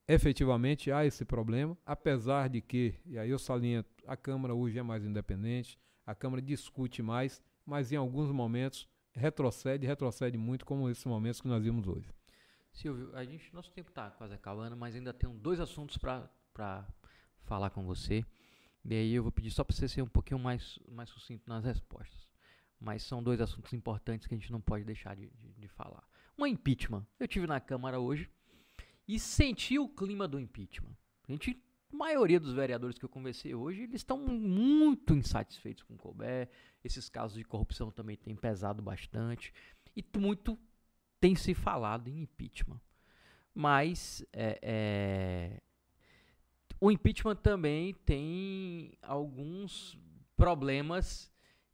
[0.06, 4.82] efetivamente há esse problema, apesar de que, e aí eu saliento, a Câmara hoje é
[4.82, 8.88] mais independente, a Câmara discute mais, mas em alguns momentos
[9.18, 12.08] retrocede, retrocede muito, como esses momentos que nós vimos hoje.
[12.72, 16.86] Silvio, a gente, nosso tempo está quase acabando, mas ainda tenho dois assuntos para
[17.44, 18.24] falar com você.
[18.84, 21.64] E aí eu vou pedir só para você ser um pouquinho mais, mais sucinto nas
[21.64, 22.28] respostas.
[22.80, 26.04] Mas são dois assuntos importantes que a gente não pode deixar de, de, de falar.
[26.38, 27.04] Um é impeachment.
[27.18, 28.30] Eu tive na Câmara hoje
[29.06, 30.96] e sentir o clima do impeachment.
[31.28, 31.60] A gente,
[31.92, 36.48] a maioria dos vereadores que eu conversei hoje, eles estão muito insatisfeitos com o Colbert.
[36.84, 39.52] Esses casos de corrupção também têm pesado bastante.
[39.96, 40.58] E muito
[41.20, 42.80] tem se falado em impeachment.
[43.54, 45.62] Mas é, é,
[46.80, 49.98] o impeachment também tem alguns
[50.36, 51.30] problemas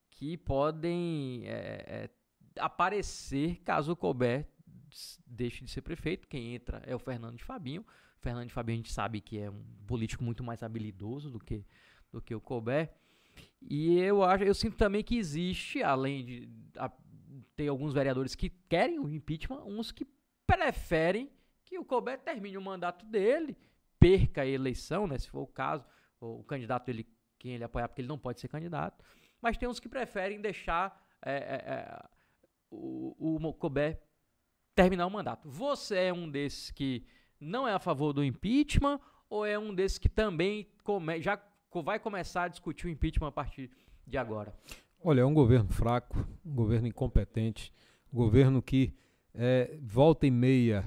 [0.09, 2.11] que podem é, é
[2.59, 4.47] aparecer caso o Colbert
[5.27, 6.29] deixe de ser prefeito.
[6.29, 7.85] Quem entra é o Fernando de Fabinho.
[8.25, 11.63] Fernando de Fabinho a gente sabe que é um político muito mais habilidoso do que,
[12.11, 12.91] do que o Colbert.
[13.61, 16.49] E eu acho, eu sinto também que existe, além de
[16.79, 16.91] a,
[17.55, 20.07] ter alguns vereadores que querem o impeachment, uns que
[20.47, 21.31] preferem
[21.65, 23.57] que o Colbert termine o mandato dele,
[23.99, 25.85] perca a eleição, né, se for o caso,
[26.19, 27.07] o candidato dele,
[27.39, 29.05] quem ele apoiar, porque ele não pode ser candidato.
[29.41, 32.05] Mas tem uns que preferem deixar é, é, é
[32.71, 33.99] o, o Colbert
[34.75, 35.49] terminar o mandato.
[35.51, 37.07] Você é um desses que
[37.45, 41.41] não é a favor do impeachment ou é um desses que também come, já
[41.85, 43.71] vai começar a discutir o impeachment a partir
[44.07, 44.55] de agora?
[45.03, 47.73] Olha, é um governo fraco, um governo incompetente,
[48.13, 48.95] um governo que
[49.35, 50.85] é, volta e meia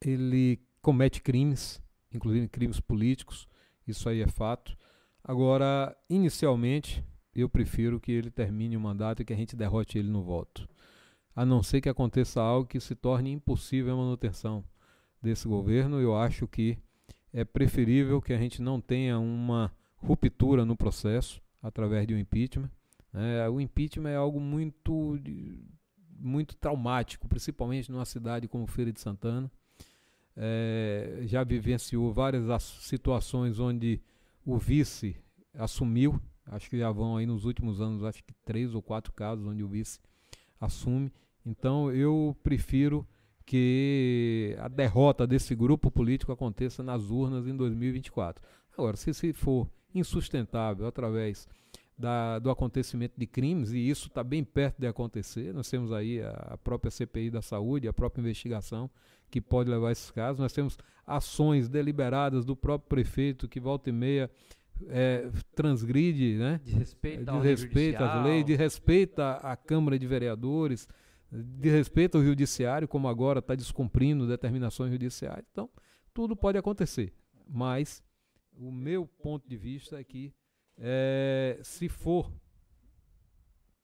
[0.00, 1.82] ele comete crimes,
[2.12, 3.48] inclusive crimes políticos,
[3.86, 4.76] isso aí é fato.
[5.22, 7.04] Agora, inicialmente,
[7.34, 10.68] eu prefiro que ele termine o mandato e que a gente derrote ele no voto
[11.34, 14.64] a não ser que aconteça algo que se torne impossível a manutenção
[15.22, 16.00] desse governo.
[16.00, 16.78] Eu acho que
[17.32, 22.70] é preferível que a gente não tenha uma ruptura no processo através de um impeachment,
[23.14, 25.18] É, o impeachment é algo muito,
[26.18, 29.50] muito traumático, principalmente numa cidade como Feira de Santana.
[30.34, 34.00] É, já vivenciou várias situações onde
[34.46, 35.14] o vice
[35.54, 39.46] assumiu, acho que já vão aí nos últimos anos, acho que três ou quatro casos
[39.46, 40.00] onde o vice
[40.58, 41.12] assume.
[41.44, 43.06] Então eu prefiro
[43.52, 48.42] que a derrota desse grupo político aconteça nas urnas em 2024.
[48.72, 51.46] Agora, se, se for insustentável através
[51.98, 55.52] da, do acontecimento de crimes, e isso está bem perto de acontecer.
[55.52, 58.88] Nós temos aí a, a, própria CPI da saúde, a própria investigação
[59.30, 60.40] que pode levar a esses casos.
[60.40, 64.30] Nós temos ações deliberadas do próprio prefeito que volta e meia
[64.88, 66.58] é, transgride, né?
[66.64, 70.88] Desrespeita, desrespeita as leis, desrespeita a Câmara de Vereadores,
[71.32, 75.44] desrespeita o Judiciário, como agora está descumprindo determinações judiciais.
[75.50, 75.70] Então,
[76.12, 77.14] tudo pode acontecer.
[77.48, 78.02] Mas
[78.52, 80.34] o meu ponto de vista é que
[80.76, 82.30] é, se for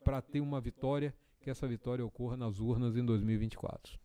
[0.03, 3.99] para ter uma vitória, que essa vitória ocorra nas urnas em 2024.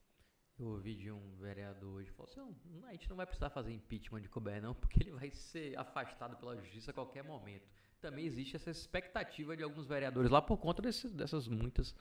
[0.58, 4.20] Eu ouvi de um vereador hoje, falou assim, a gente não vai precisar fazer impeachment
[4.22, 7.68] de Colbert não, porque ele vai ser afastado pela justiça a qualquer momento.
[8.04, 11.94] Também existe essa expectativa de alguns vereadores lá por conta desse, dessas muitas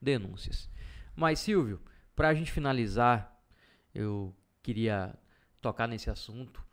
[0.00, 0.70] denúncias.
[1.16, 1.82] Mas, Silvio,
[2.14, 3.36] para a gente finalizar,
[3.92, 4.32] eu
[4.62, 5.18] queria
[5.60, 6.64] tocar nesse assunto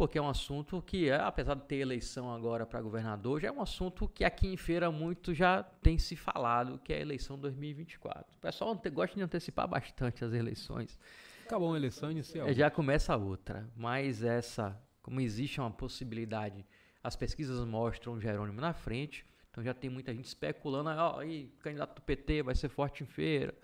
[0.00, 3.52] porque é um assunto que, é, apesar de ter eleição agora para governador, já é
[3.52, 7.38] um assunto que aqui em Feira muito já tem se falado, que é a eleição
[7.38, 8.24] 2024.
[8.38, 10.98] O pessoal gosta de antecipar bastante as eleições.
[11.44, 12.48] Acabou uma eleição inicial.
[12.48, 16.64] É, já começa outra, mas essa, como existe uma possibilidade,
[17.02, 21.96] as pesquisas mostram Jerônimo na frente, então já tem muita gente especulando, oh, aí, candidato
[21.96, 23.54] do PT vai ser forte em Feira.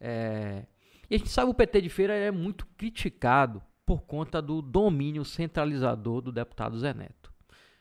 [0.00, 0.64] É...
[1.10, 4.62] E a gente sabe que o PT de Feira é muito criticado por conta do
[4.62, 7.32] domínio centralizador do deputado Zé Neto.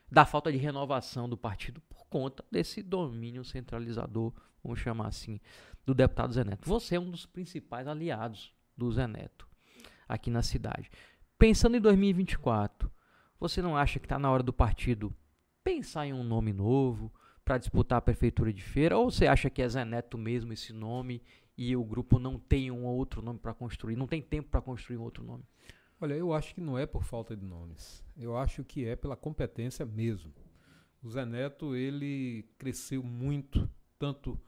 [0.09, 4.33] Da falta de renovação do partido por conta desse domínio centralizador,
[4.63, 5.39] vamos chamar assim,
[5.85, 6.67] do deputado Zé Neto.
[6.67, 9.47] Você é um dos principais aliados do Zé Neto
[10.07, 10.89] aqui na cidade.
[11.37, 12.91] Pensando em 2024,
[13.41, 15.11] você não acha que está na hora do partido
[15.63, 17.11] pensar em um nome novo
[17.43, 18.95] para disputar a prefeitura de feira?
[18.99, 21.23] Ou você acha que é Zé Neto mesmo esse nome
[21.57, 24.97] e o grupo não tem um outro nome para construir, não tem tempo para construir
[24.97, 25.43] um outro nome?
[25.99, 28.03] Olha, eu acho que não é por falta de nomes.
[28.15, 30.31] Eu acho que é pela competência mesmo.
[31.01, 33.67] O Zé Neto, ele cresceu muito,
[33.97, 34.39] tanto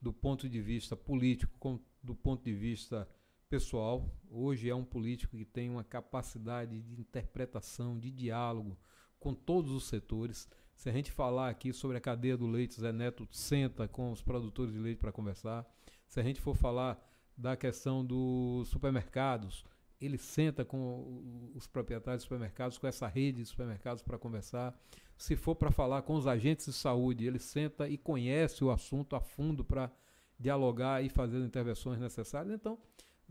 [0.00, 3.08] do ponto de vista político como do ponto de vista
[3.52, 4.10] pessoal.
[4.30, 8.78] Hoje é um político que tem uma capacidade de interpretação, de diálogo
[9.20, 10.48] com todos os setores.
[10.74, 14.22] Se a gente falar aqui sobre a cadeia do leite, Zé Neto senta com os
[14.22, 15.66] produtores de leite para conversar.
[16.08, 16.98] Se a gente for falar
[17.36, 19.66] da questão dos supermercados,
[20.00, 24.74] ele senta com os proprietários de supermercados, com essa rede de supermercados para conversar.
[25.14, 29.14] Se for para falar com os agentes de saúde, ele senta e conhece o assunto
[29.14, 29.92] a fundo para
[30.40, 32.54] dialogar e fazer as intervenções necessárias.
[32.54, 32.78] Então,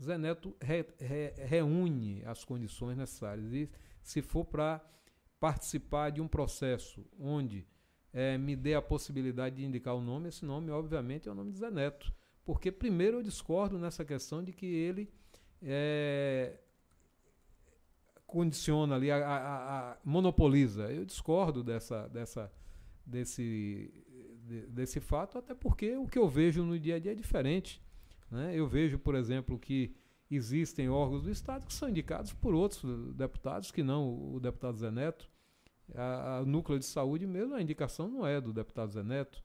[0.02, 3.52] Zé Neto re, re, reúne as condições necessárias.
[3.52, 3.70] E
[4.02, 4.84] se for para
[5.38, 7.66] participar de um processo onde
[8.12, 11.52] é, me dê a possibilidade de indicar o nome, esse nome, obviamente, é o nome
[11.52, 12.12] de Zé Neto.
[12.44, 15.08] Porque, primeiro, eu discordo nessa questão de que ele
[15.62, 16.58] é,
[18.26, 20.90] condiciona ali, a, a, a, monopoliza.
[20.90, 22.52] Eu discordo dessa, dessa,
[23.04, 23.92] desse,
[24.44, 27.81] de, desse fato, até porque o que eu vejo no dia a dia é diferente.
[28.32, 28.58] Né?
[28.58, 29.94] Eu vejo, por exemplo, que
[30.30, 32.82] existem órgãos do Estado que são indicados por outros
[33.14, 35.30] deputados, que não o deputado Zé Neto.
[35.94, 39.42] A, a núcleo de saúde mesmo, a indicação não é do deputado Zé Neto.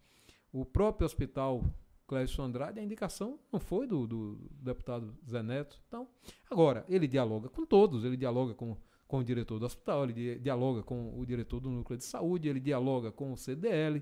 [0.54, 1.62] O próprio hospital
[2.08, 5.78] Clécio Andrade, a indicação não foi do, do, deputado Zé Neto.
[5.90, 6.08] Então,
[6.50, 10.82] agora, ele dialoga com todos, ele dialoga com, com o diretor do hospital, ele dialoga
[10.82, 14.02] com o diretor do núcleo de saúde, ele dialoga com o CDL,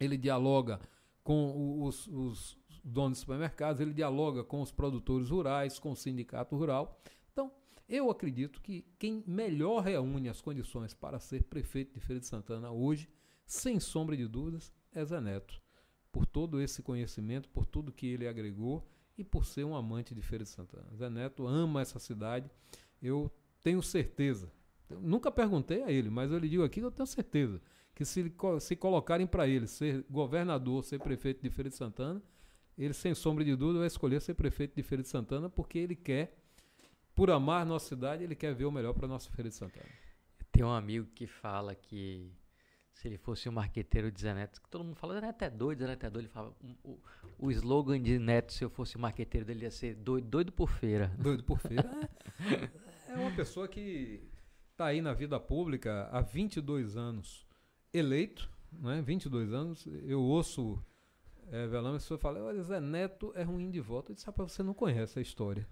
[0.00, 0.80] ele dialoga
[1.22, 6.56] com os, os donos de supermercados, ele dialoga com os produtores rurais, com o sindicato
[6.56, 7.00] rural.
[7.32, 7.52] Então,
[7.88, 12.70] eu acredito que quem melhor reúne as condições para ser prefeito de Feira de Santana
[12.70, 13.08] hoje,
[13.46, 15.60] sem sombra de dúvidas, é Zé Neto
[16.10, 20.20] por todo esse conhecimento, por tudo que ele agregou e por ser um amante de
[20.20, 20.94] Feira de Santana.
[20.94, 22.50] Zé Neto ama essa cidade.
[23.00, 24.52] Eu tenho certeza.
[24.90, 27.60] Eu nunca perguntei a ele, mas eu lhe digo aqui que eu tenho certeza
[27.94, 32.22] que se, se colocarem para ele ser governador, ser prefeito de Feira de Santana,
[32.76, 35.94] ele sem sombra de dúvida vai escolher ser prefeito de Feira de Santana porque ele
[35.94, 36.36] quer,
[37.14, 39.88] por amar nossa cidade, ele quer ver o melhor para nossa Feira de Santana.
[40.50, 42.30] Tem um amigo que fala que
[42.92, 45.50] se ele fosse um marqueteiro de Zé Neto, que todo mundo fala, Zé Neto é
[45.50, 46.26] doido, Zé Neto é doido.
[46.26, 46.54] Ele fala,
[46.84, 47.00] o,
[47.38, 51.08] o slogan de Neto, se eu fosse marqueteiro dele, ia ser doido, doido por feira.
[51.18, 51.90] Doido por feira.
[53.08, 54.22] é, é uma pessoa que
[54.70, 57.46] está aí na vida pública há 22 anos
[57.92, 59.02] eleito, né?
[59.02, 59.86] 22 anos.
[60.04, 60.82] Eu ouço
[61.52, 64.10] é, Velame, a pessoa fala, olha, Zé Neto é ruim de voto.
[64.10, 65.68] Eu disse, rapaz, você não conhece a história.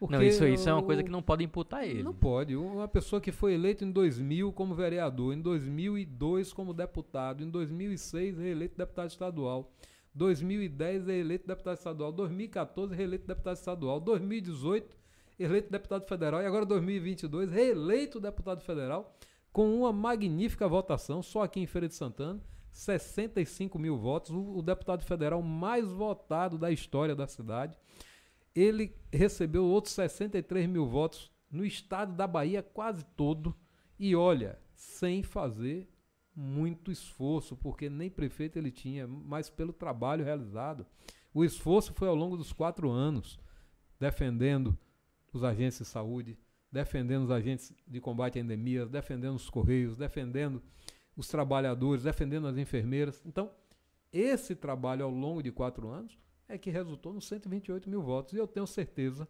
[0.00, 2.02] Porque não, isso, isso é uma coisa que não pode imputar ele.
[2.02, 2.56] Não pode.
[2.56, 8.38] Uma pessoa que foi eleita em 2000 como vereador, em 2002 como deputado, em 2006
[8.38, 9.72] reeleito deputado estadual,
[10.12, 14.96] 2010 é eleito deputado estadual, 2014 reeleito deputado estadual, 2018
[15.38, 19.16] eleito deputado federal e agora 2022 reeleito deputado federal
[19.52, 22.40] com uma magnífica votação, só aqui em Feira de Santana,
[22.72, 27.76] 65 mil votos, o, o deputado federal mais votado da história da cidade.
[28.54, 33.54] Ele recebeu outros 63 mil votos no estado da Bahia quase todo
[33.98, 35.88] e olha, sem fazer
[36.34, 40.86] muito esforço, porque nem prefeito ele tinha, mas pelo trabalho realizado.
[41.32, 43.38] O esforço foi ao longo dos quatro anos,
[44.00, 44.76] defendendo
[45.32, 46.38] os agentes de saúde,
[46.70, 50.62] defendendo os agentes de combate a endemias, defendendo os correios, defendendo
[51.16, 53.22] os trabalhadores, defendendo as enfermeiras.
[53.24, 53.50] Então,
[54.12, 58.34] esse trabalho ao longo de quatro anos é que resultou nos 128 mil votos.
[58.34, 59.28] E eu tenho certeza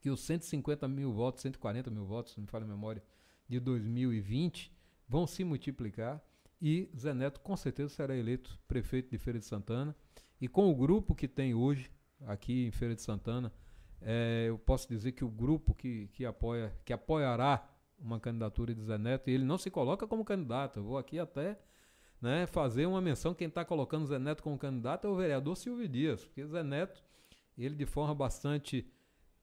[0.00, 3.02] que os 150 mil votos, 140 mil votos, se me falha a memória,
[3.48, 4.72] de 2020
[5.08, 6.22] vão se multiplicar
[6.60, 9.94] e Zé Neto com certeza será eleito prefeito de Feira de Santana.
[10.40, 11.90] E com o grupo que tem hoje
[12.26, 13.52] aqui em Feira de Santana,
[14.00, 17.68] é, eu posso dizer que o grupo que, que, apoia, que apoiará
[17.98, 20.78] uma candidatura de Zé Neto, e ele não se coloca como candidato.
[20.78, 21.58] Eu vou aqui até
[22.20, 25.88] né, fazer uma menção, quem está colocando Zé Neto como candidato é o vereador Silvio
[25.88, 27.02] Dias, porque Zé Neto,
[27.56, 28.90] ele de forma bastante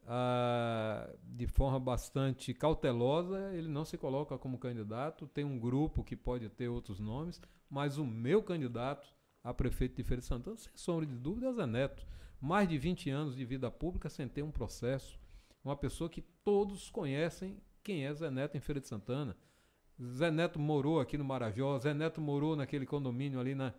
[0.05, 5.27] ah, de forma bastante cautelosa, ele não se coloca como candidato.
[5.27, 9.07] Tem um grupo que pode ter outros nomes, mas o meu candidato
[9.43, 12.05] a prefeito de Feira de Santana, sem sombra de dúvida, é Zé Neto.
[12.39, 15.19] Mais de 20 anos de vida pública sem ter um processo.
[15.63, 19.35] Uma pessoa que todos conhecem quem é Zé Neto em Feira de Santana.
[20.01, 23.73] Zé Neto morou aqui no Marajó, Zé Neto morou naquele condomínio ali na,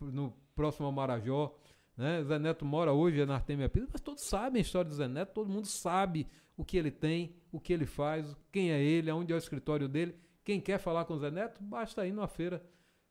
[0.00, 1.54] no próximo ao Marajó.
[1.96, 2.22] Né?
[2.24, 5.32] Zé Neto mora hoje na Artemia Pires, mas todos sabem a história do Zé Neto,
[5.32, 9.32] todo mundo sabe o que ele tem, o que ele faz, quem é ele, aonde
[9.32, 10.14] é o escritório dele.
[10.44, 12.64] Quem quer falar com o Zé Neto, basta ir numa feira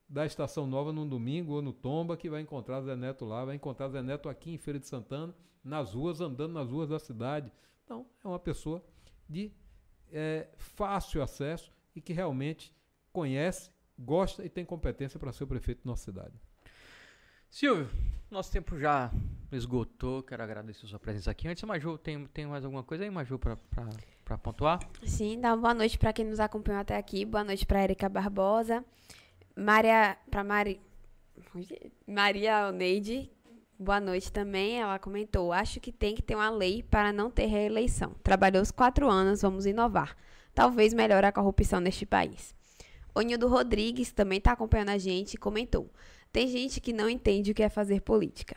[0.08, 3.56] da Estação Nova num domingo ou no Tomba, que vai encontrar Zé Neto lá, vai
[3.56, 5.34] encontrar Zé Neto aqui em Feira de Santana,
[5.64, 7.52] nas ruas, andando nas ruas da cidade.
[7.86, 8.84] Então, é uma pessoa
[9.30, 9.54] de
[10.12, 12.76] é, fácil acesso e que realmente
[13.12, 16.34] conhece, gosta e tem competência para ser o prefeito da nossa cidade.
[17.50, 17.90] Silvio,
[18.30, 19.12] nosso tempo já
[19.52, 20.24] esgotou.
[20.24, 21.48] Quero agradecer a sua presença aqui.
[21.48, 24.80] Antes, Maju, tem, tem mais alguma coisa aí, Maju, para pontuar?
[25.04, 27.26] Sim, dá uma boa noite para quem nos acompanhou até aqui.
[27.26, 28.86] Boa noite para Erika Barbosa.
[29.54, 30.80] Maria, para Mari,
[32.08, 33.30] Maria Oneide,
[33.82, 34.80] boa noite também.
[34.80, 38.16] Ela comentou: Acho que tem que ter uma lei para não ter reeleição.
[38.24, 40.16] Trabalhou os quatro anos, vamos inovar.
[40.54, 42.54] Talvez melhore a corrupção neste país.
[43.14, 45.90] O Nildo Rodrigues também está acompanhando a gente e comentou:
[46.32, 48.56] tem gente que não entende o que é fazer política.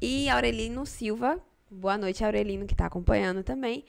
[0.00, 1.40] E Aurelino Silva,
[1.70, 3.84] boa noite, Aurelino, que está acompanhando também.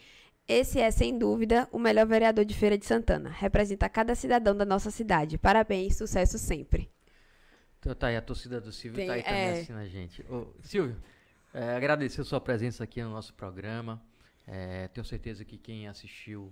[0.47, 3.29] Esse é, sem dúvida, o melhor vereador de Feira de Santana.
[3.31, 5.39] Representa cada cidadão da nossa cidade.
[5.39, 6.87] Parabéns, sucesso sempre.
[7.85, 9.51] Então tá aí, a torcida do Silvio Tem, tá aí também é...
[9.51, 10.25] assistindo a gente.
[10.27, 10.97] Ô, Silvio,
[11.53, 14.01] é, agradecer a sua presença aqui no nosso programa.
[14.47, 16.51] É, tenho certeza que quem assistiu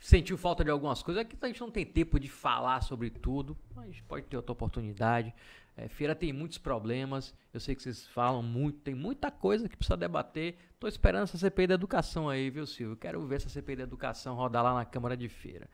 [0.00, 1.20] sentiu falta de algumas coisas.
[1.20, 5.32] Aqui a gente não tem tempo de falar sobre tudo, mas pode ter outra oportunidade.
[5.76, 9.76] É, feira tem muitos problemas, eu sei que vocês falam muito, tem muita coisa que
[9.76, 10.56] precisa debater.
[10.74, 12.96] Estou esperando essa CPI da educação aí, viu, Silvio?
[12.96, 15.68] Quero ver essa CPI da educação rodar lá na Câmara de Feira.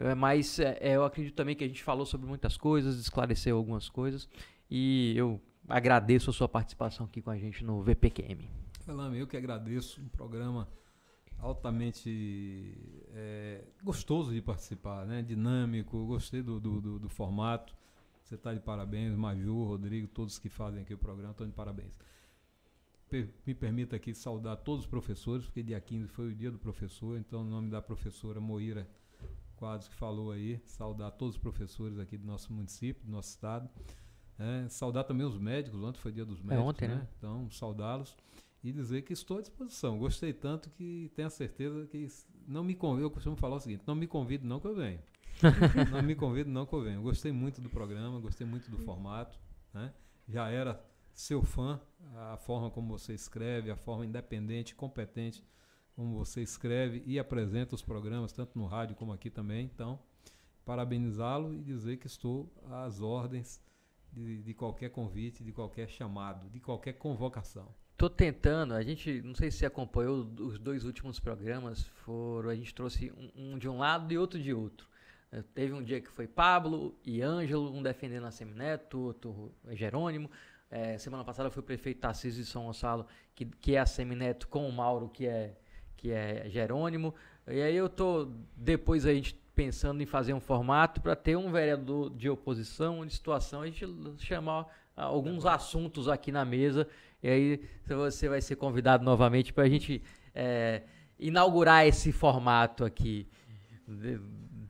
[0.00, 3.56] É, mas é, é, eu acredito também que a gente falou sobre muitas coisas, esclareceu
[3.56, 4.28] algumas coisas,
[4.70, 8.48] e eu agradeço a sua participação aqui com a gente no VPQM.
[8.86, 10.68] Elame, eu que agradeço um programa
[11.38, 12.74] altamente
[13.14, 15.22] é, gostoso de participar, né?
[15.22, 17.76] dinâmico, gostei do, do, do, do formato.
[18.22, 21.98] Você está de parabéns, Maju, Rodrigo, todos que fazem aqui o programa, estão de parabéns.
[23.08, 26.58] Per me permita aqui saudar todos os professores, porque dia 15 foi o dia do
[26.58, 28.86] professor, então, em nome da professora Moira
[29.58, 33.68] Quadros, que falou aí, saudar todos os professores aqui do nosso município, do nosso estado.
[34.38, 36.94] É, saudar também os médicos, ontem foi dia dos médicos, é ontem, né?
[36.94, 37.08] né?
[37.18, 38.16] Então, saudá-los
[38.62, 39.98] e dizer que estou à disposição.
[39.98, 42.06] Gostei tanto que tenho a certeza que
[42.46, 45.00] não me convido, eu costumo falar o seguinte, não me convido não que eu venho.
[45.90, 47.02] não me convido não que eu venho.
[47.02, 49.38] Gostei muito do programa, gostei muito do formato,
[49.72, 49.92] né?
[50.28, 50.82] Já era
[51.12, 51.80] seu fã,
[52.14, 55.42] a forma como você escreve, a forma independente, competente
[55.98, 59.64] como você escreve e apresenta os programas, tanto no rádio como aqui também.
[59.64, 59.98] Então,
[60.64, 63.60] parabenizá-lo e dizer que estou às ordens
[64.12, 67.74] de, de qualquer convite, de qualquer chamado, de qualquer convocação.
[67.96, 72.72] Tô tentando, a gente, não sei se acompanhou os dois últimos programas, foram, a gente
[72.72, 74.88] trouxe um, um de um lado e outro de outro.
[75.32, 79.74] Eh, Teve um dia que foi Pablo e Ângelo, um defendendo a Semineto, outro é
[79.74, 80.30] Jerônimo.
[80.70, 84.46] Eh, semana passada foi o prefeito Tarcísio de São Gonçalo, que, que é a Semineto,
[84.46, 85.58] com o Mauro, que é,
[85.98, 87.14] que é Jerônimo.
[87.46, 91.50] E aí eu tô, depois a gente pensando em fazer um formato para ter um
[91.50, 93.84] vereador de oposição, de situação, a gente
[94.18, 96.88] chamar alguns assuntos aqui na mesa.
[97.20, 100.00] E aí você vai ser convidado novamente para a gente
[100.32, 100.82] eh,
[101.18, 103.26] inaugurar esse formato aqui.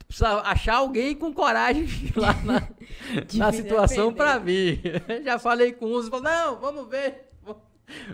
[0.06, 2.68] Precisa achar alguém com coragem lá na,
[3.34, 4.80] na situação para vir.
[5.22, 7.27] Já falei com uns, falou, não, vamos ver.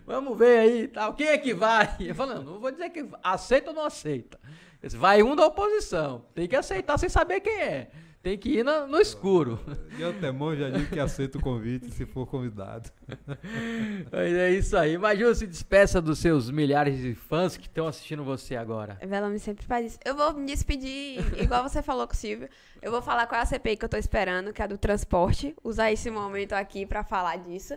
[0.07, 1.15] Vamos ver aí, tal.
[1.15, 1.95] Quem é que vai?
[2.01, 4.39] Eu falei, não, não vou dizer que aceita ou não aceita.
[4.97, 6.25] Vai um da oposição.
[6.35, 7.91] Tem que aceitar sem saber quem é.
[8.23, 9.59] Tem que ir na- no escuro.
[9.97, 12.91] De antemão já digo que aceito o convite se for convidado.
[14.11, 14.97] Mas é isso aí.
[14.97, 18.99] Maju, se despeça dos seus milhares de fãs que estão assistindo você agora.
[19.03, 19.99] Velame sempre faz isso.
[20.05, 22.49] Eu vou me despedir, igual você falou com o Silvio.
[22.81, 24.79] Eu vou falar qual é a CPI que eu tô esperando, que é a do
[24.79, 25.55] transporte.
[25.63, 27.75] Usar esse momento aqui pra falar disso.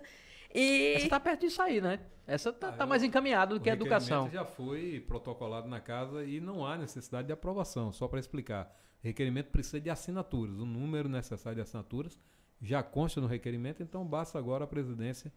[0.60, 0.94] E.
[0.96, 2.00] Essa tá perto disso aí, né?
[2.26, 4.24] Essa tá, tá Ah, mais encaminhada do O que a educação.
[4.26, 8.76] requerimento já foi protocolado na casa e não há necessidade de aprovação, só para explicar.
[9.04, 12.20] O requerimento precisa de assinaturas, o número necessário de assinaturas
[12.62, 15.32] já consta no requerimento, então basta agora a presidência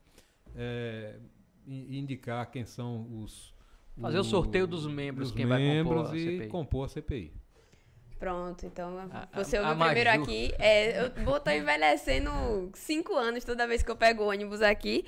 [1.67, 3.55] in- indicar quem são os
[4.01, 6.49] Fazer o sorteio dos membros, dos quem vai compor membros a e CPI.
[6.49, 7.33] compor a CPI.
[8.21, 10.23] Pronto, então A- você ouviu primeiro Maju.
[10.23, 10.53] aqui.
[10.59, 12.31] É, eu vou estar envelhecendo
[12.75, 15.07] cinco anos toda vez que eu pego o ônibus aqui.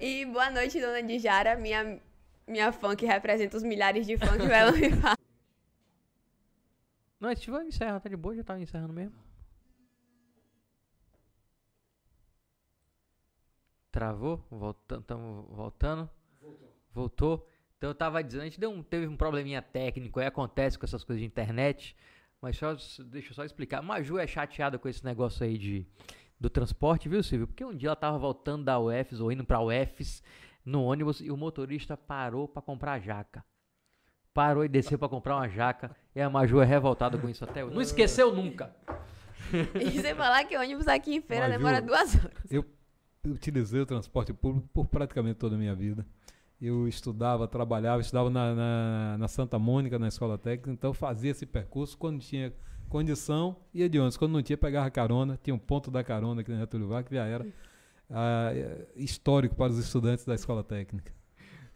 [0.00, 2.00] E boa noite, dona Dijara, minha,
[2.48, 5.16] minha fã que representa os milhares de fãs que Velame fala.
[7.20, 9.14] Não, a gente vai encerrar, tá de boa, já tava encerrando mesmo.
[13.92, 14.44] Travou?
[14.50, 16.10] Voltando, tamo voltando.
[16.92, 17.46] Voltou.
[17.78, 20.84] Então eu tava dizendo, a gente deu um, teve um probleminha técnico, aí acontece com
[20.84, 21.96] essas coisas de internet.
[22.42, 22.74] Mas só,
[23.04, 23.82] deixa eu só explicar.
[23.82, 25.86] Maju é chateada com esse negócio aí de,
[26.38, 27.46] do transporte, viu, Silvio?
[27.46, 30.22] Porque um dia ela tava voltando da UFS ou indo pra UFS
[30.64, 33.44] no ônibus e o motorista parou pra comprar jaca.
[34.32, 35.94] Parou e desceu pra comprar uma jaca.
[36.14, 37.74] E a Maju é revoltada com isso até hoje.
[37.74, 38.74] Não esqueceu nunca.
[39.74, 41.58] E sem falar que ônibus aqui em feira Maju.
[41.58, 42.52] demora duas horas.
[42.52, 42.64] Eu
[43.26, 46.06] utilizei o transporte público por praticamente toda a minha vida.
[46.60, 51.46] Eu estudava, trabalhava, estudava na, na, na Santa Mônica, na escola técnica, então fazia esse
[51.46, 52.52] percurso quando tinha
[52.88, 54.18] condição, ia de ônibus.
[54.18, 57.14] Quando não tinha, pegava carona, tinha um ponto da carona aqui na Getúlio Vargas, que
[57.14, 57.46] já era
[58.10, 58.52] ah,
[58.94, 61.12] histórico para os estudantes da escola técnica.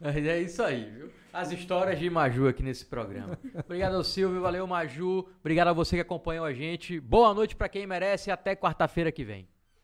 [0.00, 1.10] É isso aí, viu?
[1.32, 3.38] As histórias de Maju aqui nesse programa.
[3.64, 5.26] Obrigado ao Silvio, valeu Maju.
[5.40, 7.00] Obrigado a você que acompanhou a gente.
[7.00, 9.48] Boa noite pra quem merece e até quarta-feira que vem.